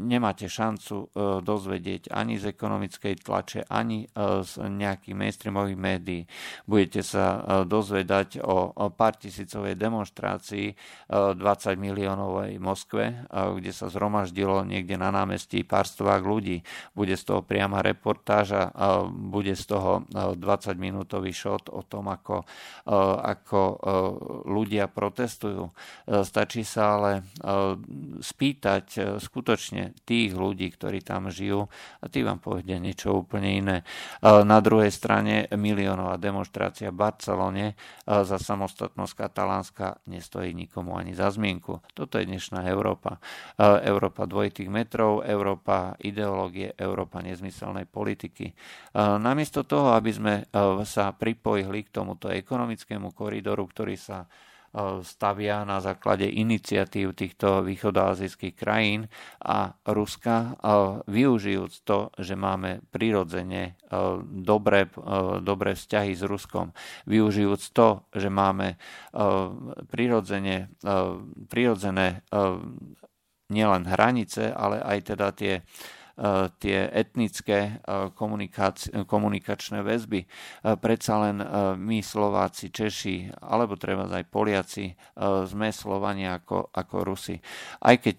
nemáte 0.10 0.50
šancu 0.50 1.14
dozvedieť 1.46 2.10
ani 2.10 2.42
z 2.42 2.50
ekonomickej 2.50 3.14
tlače, 3.22 3.62
ani 3.70 4.10
z 4.18 4.52
nejakých 4.58 5.14
mainstreamových 5.14 5.78
médií. 5.78 6.22
Budete 6.66 7.06
sa 7.06 7.62
dozvedať 7.68 8.42
o 8.42 8.74
pár 8.90 9.14
tisícovej 9.22 9.78
demonstrácii 9.78 10.53
20 11.08 11.40
miliónovej 11.80 12.60
Moskve, 12.60 13.26
kde 13.32 13.72
sa 13.72 13.88
zhromaždilo 13.88 14.66
niekde 14.68 15.00
na 15.00 15.14
námestí 15.14 15.64
pár 15.64 15.88
stovák 15.88 16.20
ľudí. 16.20 16.60
Bude 16.92 17.16
z 17.16 17.24
toho 17.24 17.42
priama 17.46 17.80
reportáž 17.80 18.58
a 18.58 19.06
bude 19.08 19.56
z 19.56 19.66
toho 19.70 20.04
20-minútový 20.12 21.32
shot 21.32 21.72
o 21.72 21.86
tom, 21.88 22.12
ako, 22.12 22.44
ako 23.24 23.62
ľudia 24.50 24.92
protestujú. 24.92 25.72
Stačí 26.10 26.68
sa 26.68 27.00
ale 27.00 27.24
spýtať 28.20 29.18
skutočne 29.24 29.96
tých 30.04 30.36
ľudí, 30.36 30.68
ktorí 30.74 31.00
tam 31.00 31.32
žijú 31.32 31.72
a 32.02 32.06
tí 32.12 32.26
vám 32.26 32.44
povedia 32.44 32.76
niečo 32.82 33.24
úplne 33.24 33.50
iné. 33.56 33.78
Na 34.24 34.60
druhej 34.60 34.92
strane 34.92 35.48
miliónová 35.56 36.20
demonstrácia 36.20 36.92
v 36.92 37.00
Barcelone 37.00 37.80
za 38.04 38.36
samostatnosť 38.36 39.14
katalánska 39.16 40.04
nestojí 40.12 40.43
nikomu 40.52 41.00
ani 41.00 41.16
za 41.16 41.32
zmienku. 41.32 41.80
Toto 41.96 42.20
je 42.20 42.28
dnešná 42.28 42.68
Európa. 42.68 43.24
Európa 43.80 44.28
dvojitých 44.28 44.68
metrov, 44.68 45.24
Európa 45.24 45.96
ideológie, 46.04 46.76
Európa 46.76 47.24
nezmysel 47.24 47.54
nezmyselnej 47.54 47.86
politiky. 47.86 48.50
Namiesto 48.98 49.62
toho, 49.62 49.94
aby 49.94 50.10
sme 50.10 50.34
e, 50.42 50.44
sa 50.84 51.14
pripojili 51.14 51.86
k 51.86 51.94
tomuto 51.94 52.34
ekonomickému 52.34 53.14
koridoru, 53.14 53.70
ktorý 53.70 53.94
sa 53.94 54.26
e, 54.26 54.53
stavia 55.06 55.62
na 55.64 55.78
základe 55.80 56.26
iniciatív 56.26 57.14
týchto 57.14 57.62
východoazijských 57.62 58.58
krajín 58.58 59.06
a 59.46 59.78
Ruska, 59.86 60.36
e, 60.36 60.48
využijúc 61.08 61.86
to, 61.86 62.10
že 62.18 62.34
máme 62.34 62.82
prirodzene 62.90 63.78
dobré, 64.26 64.90
dobré 65.46 65.78
vzťahy 65.78 66.18
s 66.18 66.24
Ruskom, 66.26 66.74
využijúc 67.06 67.62
to, 67.78 68.10
že 68.10 68.30
máme 68.34 68.82
prirodzene, 69.90 70.74
prirodzené 71.46 72.26
nielen 73.54 73.84
hranice, 73.86 74.50
ale 74.50 74.82
aj 74.82 74.98
teda 75.14 75.28
tie 75.38 75.62
tie 76.62 76.90
etnické 76.94 77.60
eh, 77.78 79.02
komunikačné 79.06 79.80
väzby. 79.82 80.26
Predsa 80.64 81.14
len 81.28 81.38
my 81.80 82.00
Slováci, 82.00 82.70
Češi, 82.70 83.34
alebo 83.42 83.76
treba 83.76 84.06
aj 84.08 84.26
Poliaci 84.30 84.94
sme 85.48 85.74
Slovania 85.74 86.40
ako, 86.40 86.72
ako 86.72 86.96
Rusi. 87.04 87.36
Aj 87.84 87.96
keď 88.00 88.18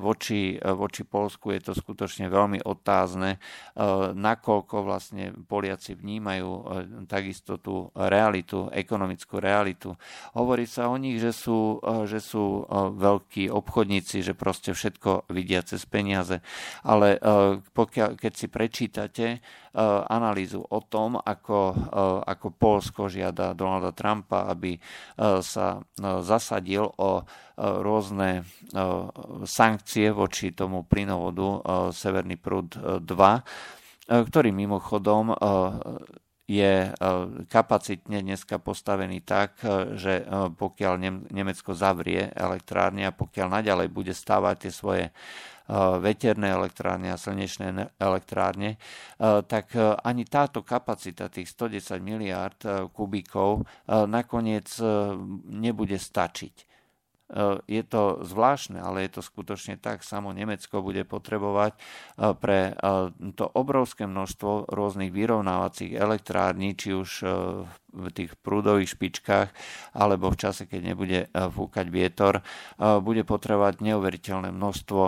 voči, 0.00 0.58
voči 0.58 1.02
Polsku 1.06 1.54
je 1.54 1.70
to 1.70 1.72
skutočne 1.76 2.26
veľmi 2.26 2.64
otázne, 2.64 3.38
nakoľko 4.14 4.76
vlastne 4.82 5.32
Poliaci 5.46 5.94
vnímajú 5.94 6.50
takisto 7.06 7.60
tú 7.60 7.90
realitu, 7.94 8.68
ekonomickú 8.72 9.38
realitu. 9.38 9.94
Hovorí 10.34 10.66
sa 10.66 10.90
o 10.90 10.96
nich, 10.98 11.20
že 11.22 11.30
sú, 11.30 11.78
že 12.08 12.18
sú 12.18 12.66
veľkí 12.98 13.50
obchodníci, 13.50 14.24
že 14.24 14.34
proste 14.34 14.74
všetko 14.74 15.30
vidia 15.30 15.62
cez 15.62 15.86
peniaze, 15.86 16.42
ale 16.82 17.18
pokiaľ, 17.74 18.16
keď 18.18 18.32
si 18.32 18.46
prečítate 18.50 19.26
e, 19.34 19.38
analýzu 20.08 20.60
o 20.60 20.80
tom, 20.84 21.16
ako, 21.16 21.58
e, 21.72 21.76
ako 22.28 22.46
Polsko 22.54 23.06
žiada 23.06 23.56
Donalda 23.56 23.96
Trumpa, 23.96 24.50
aby 24.50 24.76
sa 25.40 25.80
zasadil 26.20 26.84
o 26.84 27.22
rôzne 27.56 28.42
sankcie 29.46 30.10
voči 30.10 30.50
tomu 30.50 30.82
plynovodu 30.82 31.62
Severný 31.94 32.34
prúd 32.36 32.74
2, 32.74 33.04
ktorý 34.10 34.50
mimochodom 34.50 35.32
je 36.44 36.92
kapacitne 37.48 38.20
dneska 38.20 38.60
postavený 38.60 39.24
tak, 39.24 39.56
že 39.96 40.28
pokiaľ 40.60 40.94
Nemecko 41.32 41.72
zavrie 41.72 42.28
elektrárne 42.36 43.08
a 43.08 43.16
pokiaľ 43.16 43.48
naďalej 43.48 43.88
bude 43.88 44.12
stávať 44.12 44.68
tie 44.68 44.72
svoje 44.72 45.04
veterné 46.00 46.52
elektrárne 46.52 47.08
a 47.08 47.16
slnečné 47.16 47.96
elektrárne, 47.96 48.76
tak 49.48 49.72
ani 50.04 50.28
táto 50.28 50.60
kapacita 50.60 51.32
tých 51.32 51.48
110 51.48 52.04
miliárd 52.04 52.90
kubíkov 52.92 53.64
nakoniec 53.88 54.68
nebude 55.48 55.96
stačiť. 55.96 56.73
Je 57.66 57.82
to 57.82 58.22
zvláštne, 58.22 58.78
ale 58.78 59.10
je 59.10 59.18
to 59.18 59.22
skutočne 59.26 59.74
tak. 59.76 60.06
Samo 60.06 60.30
Nemecko 60.30 60.86
bude 60.86 61.02
potrebovať 61.02 61.74
pre 62.38 62.78
to 63.34 63.44
obrovské 63.50 64.06
množstvo 64.06 64.70
rôznych 64.70 65.10
vyrovnávacích 65.10 65.98
elektrární, 65.98 66.78
či 66.78 66.94
už 66.94 67.10
v 67.94 68.10
tých 68.10 68.34
prúdových 68.42 68.90
špičkách 68.90 69.54
alebo 69.94 70.26
v 70.34 70.38
čase, 70.38 70.66
keď 70.66 70.80
nebude 70.82 71.30
fúkať 71.30 71.86
vietor, 71.94 72.42
bude 72.78 73.22
potrebovať 73.22 73.86
neuveriteľné 73.86 74.50
množstvo 74.50 75.02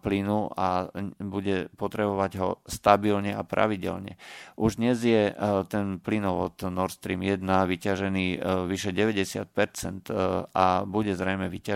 plynu 0.00 0.48
a 0.56 0.88
bude 1.20 1.68
potrebovať 1.76 2.30
ho 2.40 2.64
stabilne 2.64 3.36
a 3.36 3.44
pravidelne. 3.44 4.16
Už 4.56 4.80
dnes 4.80 5.04
je 5.04 5.36
ten 5.68 6.00
plynovod 6.00 6.56
Nord 6.64 6.96
Stream 6.96 7.20
1 7.20 7.44
vyťažený 7.44 8.40
vyše 8.68 8.96
90% 8.96 10.08
a 10.56 10.88
bude 10.88 11.12
zrejme 11.12 11.44
vyťažený 11.44 11.68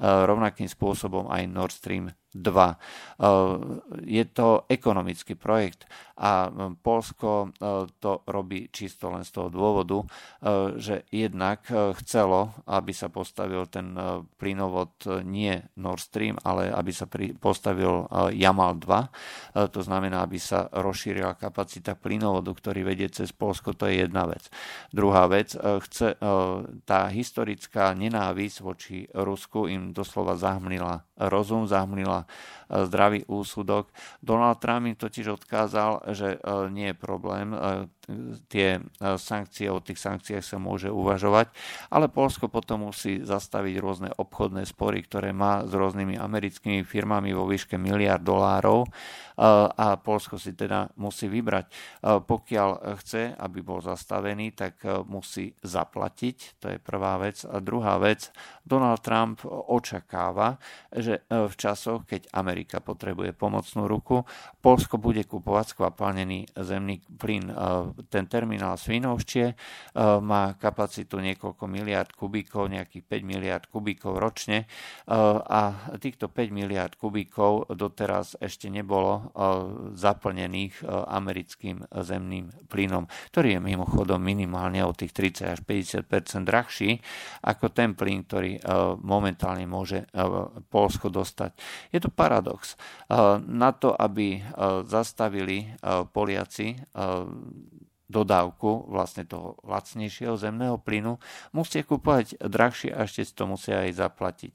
rovnakým 0.00 0.70
spôsobom 0.70 1.28
aj 1.28 1.42
Nord 1.50 1.74
Stream 1.74 2.04
2. 2.34 2.46
Eh, 2.70 2.76
je 4.06 4.24
to 4.30 4.64
ekonomický 4.70 5.34
projekt 5.34 5.84
a 6.14 6.46
eh, 6.46 6.52
Polsko 6.78 7.50
eh, 7.50 7.90
to 7.98 8.22
robí 8.30 8.70
čisto 8.70 9.10
len 9.10 9.26
z 9.26 9.30
toho 9.34 9.48
dôvodu, 9.52 10.02
že 10.80 11.04
jednak 11.12 11.62
chcelo, 11.68 12.64
aby 12.64 12.92
sa 12.96 13.12
postavil 13.12 13.68
ten 13.68 13.92
plynovod 14.40 15.22
nie 15.26 15.60
Nord 15.76 16.00
Stream, 16.00 16.40
ale 16.42 16.72
aby 16.72 16.92
sa 16.94 17.04
postavil 17.36 18.08
Jamal 18.32 18.80
2. 18.80 19.68
To 19.68 19.80
znamená, 19.84 20.24
aby 20.24 20.40
sa 20.40 20.66
rozšírila 20.72 21.36
kapacita 21.36 21.92
plynovodu, 21.92 22.50
ktorý 22.56 22.88
vedie 22.88 23.12
cez 23.12 23.36
Polsko. 23.36 23.76
To 23.76 23.84
je 23.86 24.06
jedna 24.06 24.24
vec. 24.26 24.48
Druhá 24.90 25.28
vec, 25.28 25.52
chce, 25.54 26.16
tá 26.88 27.00
historická 27.12 27.92
nenávisť 27.92 28.56
voči 28.64 29.04
Rusku 29.12 29.68
im 29.68 29.92
doslova 29.92 30.40
zahmlila 30.40 31.04
rozum, 31.28 31.68
zahmlila 31.68 32.24
E, 32.70 32.86
zdravý 32.86 33.26
úsudok. 33.26 33.90
Donald 34.22 34.62
Trump 34.62 34.86
im 34.86 34.94
totiž 34.94 35.34
odkázal, 35.42 36.14
že 36.14 36.38
e, 36.38 36.70
nie 36.70 36.94
je 36.94 36.96
problém, 36.96 37.50
e, 37.50 37.58
tie 38.50 38.82
sankcie, 39.22 39.70
o 39.70 39.78
tých 39.78 40.02
sankciách 40.02 40.42
sa 40.42 40.58
môže 40.58 40.90
uvažovať, 40.90 41.46
ale 41.94 42.10
Polsko 42.10 42.50
potom 42.50 42.90
musí 42.90 43.22
zastaviť 43.22 43.74
rôzne 43.78 44.10
obchodné 44.10 44.66
spory, 44.66 45.06
ktoré 45.06 45.30
má 45.30 45.62
s 45.62 45.70
rôznymi 45.70 46.18
americkými 46.18 46.82
firmami 46.82 47.30
vo 47.30 47.46
výške 47.46 47.78
miliard 47.78 48.18
dolárov 48.26 48.82
a 49.76 50.00
Polsko 50.00 50.40
si 50.40 50.56
teda 50.56 50.88
musí 50.96 51.28
vybrať. 51.28 51.68
Pokiaľ 52.24 52.96
chce, 52.96 53.36
aby 53.36 53.60
bol 53.60 53.84
zastavený, 53.84 54.56
tak 54.56 54.80
musí 55.04 55.52
zaplatiť, 55.60 56.56
to 56.56 56.66
je 56.72 56.78
prvá 56.80 57.20
vec. 57.20 57.44
A 57.44 57.60
druhá 57.60 58.00
vec, 58.00 58.32
Donald 58.64 59.04
Trump 59.04 59.44
očakáva, 59.44 60.56
že 60.92 61.10
že 61.10 61.26
v 61.26 61.54
časoch, 61.58 62.06
keď 62.06 62.30
Amerika 62.30 62.78
potrebuje 62.78 63.34
pomocnú 63.34 63.90
ruku, 63.90 64.22
Polsko 64.62 64.94
bude 65.02 65.26
kupovať 65.26 65.74
skvapalnený 65.74 66.46
zemný 66.54 67.02
plyn. 67.18 67.50
Ten 68.06 68.30
terminál 68.30 68.78
Svinovštie 68.78 69.58
má 70.22 70.54
kapacitu 70.54 71.18
niekoľko 71.18 71.66
miliard 71.66 72.14
kubíkov, 72.14 72.70
nejakých 72.70 73.02
5 73.02 73.26
miliard 73.26 73.64
kubíkov 73.66 74.22
ročne 74.22 74.70
a 75.10 75.90
týchto 75.98 76.30
5 76.30 76.54
miliard 76.54 76.94
kubíkov 76.94 77.74
doteraz 77.74 78.38
ešte 78.38 78.70
nebolo 78.70 79.29
zaplnených 79.96 80.84
americkým 80.88 81.84
zemným 81.90 82.50
plynom, 82.66 83.08
ktorý 83.34 83.56
je 83.56 83.60
mimochodom 83.62 84.20
minimálne 84.22 84.84
o 84.84 84.92
tých 84.94 85.10
30 85.16 85.54
až 85.56 85.60
50% 85.66 86.46
drahší 86.46 87.00
ako 87.44 87.72
ten 87.72 87.96
plyn, 87.96 88.26
ktorý 88.26 88.60
momentálne 89.00 89.64
môže 89.64 90.06
Polsko 90.70 91.08
dostať. 91.08 91.56
Je 91.90 91.98
to 91.98 92.12
paradox. 92.12 92.74
Na 93.46 93.70
to, 93.74 93.94
aby 93.94 94.42
zastavili 94.86 95.70
Poliaci 96.10 96.76
dodávku 98.10 98.90
vlastne 98.90 99.22
toho 99.22 99.54
lacnejšieho 99.62 100.34
zemného 100.34 100.82
plynu, 100.82 101.22
musíte 101.54 101.86
kúpovať 101.86 102.42
drahšie 102.42 102.90
a 102.90 103.06
ešte 103.06 103.22
si 103.22 103.32
to 103.32 103.46
musia 103.46 103.86
aj 103.86 103.94
zaplatiť. 103.94 104.52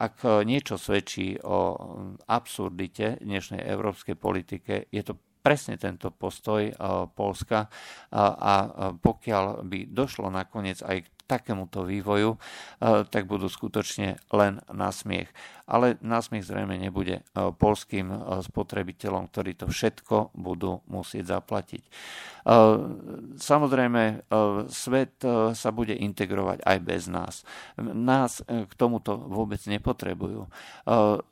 Ak 0.00 0.24
niečo 0.48 0.80
svedčí 0.80 1.36
o 1.44 1.76
absurdite 2.24 3.20
dnešnej 3.20 3.60
európskej 3.60 4.16
politike, 4.16 4.88
je 4.88 5.04
to 5.04 5.20
presne 5.44 5.76
tento 5.80 6.12
postoj 6.12 6.68
Polska 7.16 7.68
a 8.12 8.52
pokiaľ 8.96 9.64
by 9.64 9.78
došlo 9.88 10.32
nakoniec 10.32 10.80
aj 10.80 11.04
k 11.04 11.19
takémuto 11.30 11.86
vývoju, 11.86 12.34
tak 12.82 13.30
budú 13.30 13.46
skutočne 13.46 14.18
len 14.34 14.58
na 14.74 14.90
smiech. 14.90 15.30
Ale 15.70 15.94
na 16.02 16.18
smiech 16.18 16.50
zrejme 16.50 16.74
nebude 16.74 17.22
polským 17.62 18.10
spotrebiteľom, 18.42 19.30
ktorí 19.30 19.54
to 19.54 19.70
všetko 19.70 20.34
budú 20.34 20.82
musieť 20.90 21.38
zaplatiť. 21.38 21.86
Samozrejme, 23.38 24.26
svet 24.66 25.22
sa 25.54 25.70
bude 25.70 25.94
integrovať 25.94 26.66
aj 26.66 26.78
bez 26.82 27.06
nás. 27.06 27.46
Nás 27.78 28.42
k 28.42 28.72
tomuto 28.74 29.14
vôbec 29.14 29.62
nepotrebujú. 29.70 30.50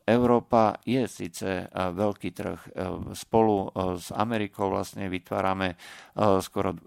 Európa 0.06 0.78
je 0.87 1.02
síce 1.11 1.66
veľký 1.74 2.30
trh. 2.30 2.61
Spolu 3.18 3.74
s 3.98 4.14
Amerikou 4.14 4.70
vlastne 4.70 5.11
vytvárame 5.11 5.74
skoro 6.46 6.78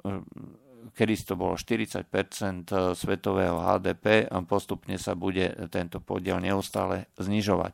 kedy 0.97 1.13
to 1.21 1.33
bolo 1.37 1.53
40% 1.59 2.07
svetového 2.97 3.57
HDP, 3.61 4.29
postupne 4.49 4.97
sa 4.97 5.13
bude 5.13 5.69
tento 5.69 6.01
podiel 6.01 6.41
neustále 6.41 7.09
znižovať. 7.21 7.73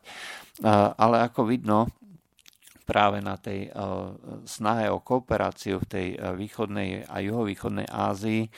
Ale 0.96 1.16
ako 1.24 1.48
vidno, 1.48 1.90
práve 2.88 3.20
na 3.20 3.36
tej 3.36 3.68
snahe 4.48 4.88
o 4.88 5.04
kooperáciu 5.04 5.76
v 5.76 5.90
tej 5.92 6.06
východnej 6.16 7.04
a 7.04 7.20
juhovýchodnej 7.20 7.84
Ázii, 7.84 8.48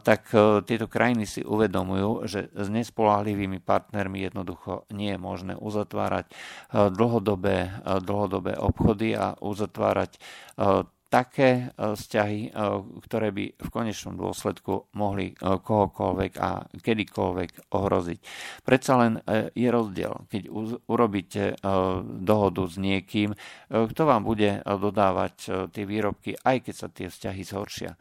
tak 0.00 0.32
tieto 0.64 0.88
krajiny 0.88 1.28
si 1.28 1.44
uvedomujú, 1.44 2.24
že 2.24 2.48
s 2.56 2.68
nespolahlivými 2.72 3.60
partnermi 3.60 4.24
jednoducho 4.24 4.88
nie 4.96 5.12
je 5.12 5.20
možné 5.20 5.60
uzatvárať 5.60 6.32
dlhodobé, 6.72 7.84
dlhodobé 8.00 8.56
obchody 8.56 9.12
a 9.12 9.36
uzatvárať 9.36 10.16
také 11.10 11.74
e, 11.74 11.98
vzťahy, 11.98 12.40
e, 12.48 12.50
ktoré 13.02 13.34
by 13.34 13.44
v 13.58 13.68
konečnom 13.68 14.14
dôsledku 14.14 14.94
mohli 14.94 15.34
e, 15.34 15.58
kohokoľvek 15.58 16.32
a 16.38 16.70
kedykoľvek 16.70 17.74
ohroziť. 17.74 18.18
Predsa 18.62 18.92
len 18.94 19.12
je 19.52 19.68
rozdiel, 19.68 20.30
keď 20.30 20.42
urobíte 20.86 21.58
dohodu 22.22 22.62
s 22.70 22.76
niekým, 22.78 23.34
kto 23.66 24.02
vám 24.06 24.22
bude 24.22 24.62
dodávať 24.62 25.66
tie 25.74 25.84
výrobky, 25.88 26.38
aj 26.38 26.70
keď 26.70 26.74
sa 26.76 26.88
tie 26.92 27.10
vzťahy 27.10 27.42
zhoršia 27.42 27.98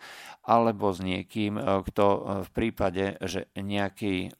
alebo 0.49 0.89
s 0.89 0.99
niekým, 1.05 1.61
kto 1.61 2.05
v 2.41 2.49
prípade, 2.49 3.21
že 3.21 3.53
nejaký, 3.53 4.33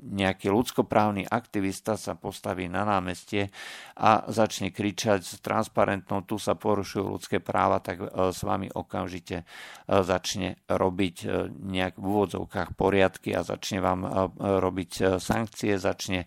nejaký 0.00 0.48
ľudskoprávny 0.48 1.28
aktivista 1.28 2.00
sa 2.00 2.16
postaví 2.16 2.72
na 2.72 2.88
námestie 2.88 3.52
a 4.00 4.24
začne 4.32 4.72
kričať 4.72 5.20
s 5.20 5.36
transparentnou, 5.44 6.24
tu 6.24 6.40
sa 6.40 6.56
porušujú 6.56 7.04
ľudské 7.04 7.36
práva, 7.44 7.53
práva, 7.54 7.78
tak 7.78 8.02
e, 8.02 8.34
s 8.34 8.42
vami 8.42 8.66
okamžite 8.66 9.36
e, 9.38 9.44
začne 9.86 10.58
robiť 10.66 11.16
e, 11.22 11.26
nejak 11.54 11.94
v 11.94 12.02
úvodzovkách 12.02 12.74
poriadky 12.74 13.30
a 13.30 13.46
začne 13.46 13.78
vám 13.78 14.02
robiť 14.40 15.20
sankcie, 15.22 15.76
začne 15.76 16.26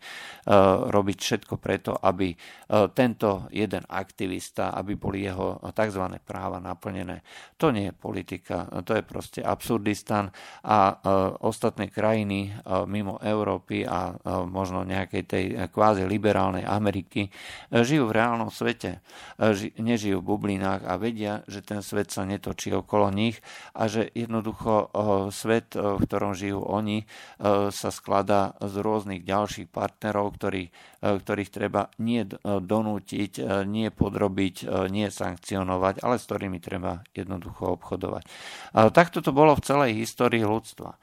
robiť 0.88 1.18
všetko 1.18 1.58
preto, 1.58 1.98
aby 1.98 2.32
tento 2.94 3.50
jeden 3.50 3.84
aktivista, 3.90 4.72
aby 4.72 4.94
boli 4.94 5.26
jeho 5.26 5.58
tzv. 5.74 6.04
práva 6.22 6.62
naplnené. 6.62 7.26
To 7.58 7.74
nie 7.74 7.90
je 7.90 7.94
politika, 7.98 8.70
to 8.86 8.94
je 8.94 9.04
proste 9.04 9.42
absurdistan 9.42 10.30
a 10.64 11.00
ostatné 11.42 11.90
krajiny 11.90 12.54
mimo 12.86 13.18
Európy 13.20 13.84
a 13.84 14.14
možno 14.46 14.86
nejakej 14.86 15.24
tej 15.26 15.46
kvázi 15.74 16.06
liberálnej 16.06 16.64
Ameriky 16.68 17.28
žijú 17.74 18.08
v 18.12 18.16
reálnom 18.16 18.54
svete, 18.54 19.02
nežijú 19.82 20.22
v 20.22 20.28
bublinách 20.28 20.86
a 20.86 20.94
vedia, 21.02 21.17
vedia, 21.18 21.42
že 21.50 21.66
ten 21.66 21.82
svet 21.82 22.14
sa 22.14 22.30
netočí 22.30 22.70
okolo 22.78 23.10
nich 23.10 23.42
a 23.74 23.90
že 23.90 24.14
jednoducho 24.14 24.94
svet, 25.34 25.74
v 25.74 25.98
ktorom 25.98 26.38
žijú 26.38 26.62
oni, 26.62 27.10
sa 27.74 27.90
skladá 27.90 28.54
z 28.62 28.86
rôznych 28.86 29.26
ďalších 29.26 29.74
partnerov, 29.74 30.38
ktorí, 30.38 30.70
ktorých 31.16 31.54
treba 31.54 31.88
nie 32.04 32.28
donútiť, 32.44 33.64
nie 33.64 33.88
podrobiť, 33.88 34.88
nie 34.92 35.08
sankcionovať, 35.08 36.04
ale 36.04 36.20
s 36.20 36.28
ktorými 36.28 36.60
treba 36.60 37.06
jednoducho 37.16 37.80
obchodovať. 37.80 38.24
Takto 38.92 39.24
to 39.24 39.32
bolo 39.32 39.56
v 39.56 39.66
celej 39.66 39.92
histórii 39.96 40.44
ľudstva. 40.44 41.00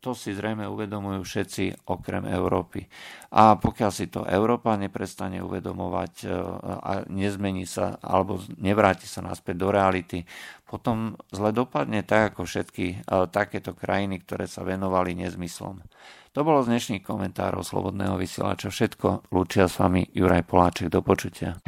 To 0.00 0.14
si 0.14 0.30
zrejme 0.30 0.62
uvedomujú 0.70 1.26
všetci 1.26 1.90
okrem 1.90 2.22
Európy. 2.30 2.86
A 3.34 3.58
pokiaľ 3.58 3.90
si 3.90 4.06
to 4.06 4.22
Európa 4.22 4.78
neprestane 4.78 5.42
uvedomovať 5.42 6.14
e, 6.22 6.26
a 6.62 6.92
nezmení 7.10 7.66
sa 7.66 7.98
alebo 7.98 8.38
nevráti 8.62 9.10
sa 9.10 9.26
naspäť 9.26 9.58
do 9.58 9.68
reality, 9.74 10.22
potom 10.70 11.18
zle 11.34 11.50
dopadne 11.50 12.06
tak 12.06 12.30
ako 12.30 12.46
všetky 12.46 13.02
takéto 13.34 13.74
krajiny, 13.74 14.22
ktoré 14.22 14.46
sa 14.46 14.62
venovali 14.62 15.18
nezmyslom. 15.18 15.82
To 16.30 16.46
bolo 16.46 16.62
z 16.62 16.70
dnešných 16.70 17.02
komentárov 17.02 17.66
Slobodného 17.66 18.14
vysielača 18.14 18.70
všetko. 18.70 19.34
Lúčia 19.34 19.66
s 19.66 19.82
vami 19.82 20.06
Juraj 20.14 20.46
Poláček. 20.46 20.86
Do 20.86 21.02
počutia. 21.02 21.58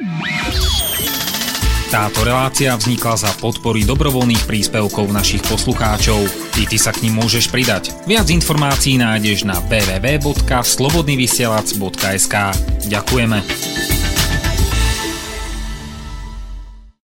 Táto 1.91 2.23
relácia 2.25 2.73
vznikla 2.73 3.21
za 3.21 3.29
podpory 3.37 3.85
dobrovoľných 3.85 4.49
príspevkov 4.49 5.13
našich 5.13 5.45
poslucháčov. 5.45 6.25
I 6.57 6.65
ty 6.65 6.81
sa 6.81 6.89
k 6.95 7.03
ním 7.05 7.21
môžeš 7.21 7.53
pridať. 7.53 7.93
Viac 8.09 8.33
informácií 8.33 8.97
nájdeš 9.03 9.45
na 9.45 9.61
www.slobodnyvysielac.sk 9.69 12.35
Ďakujeme. 12.89 14.02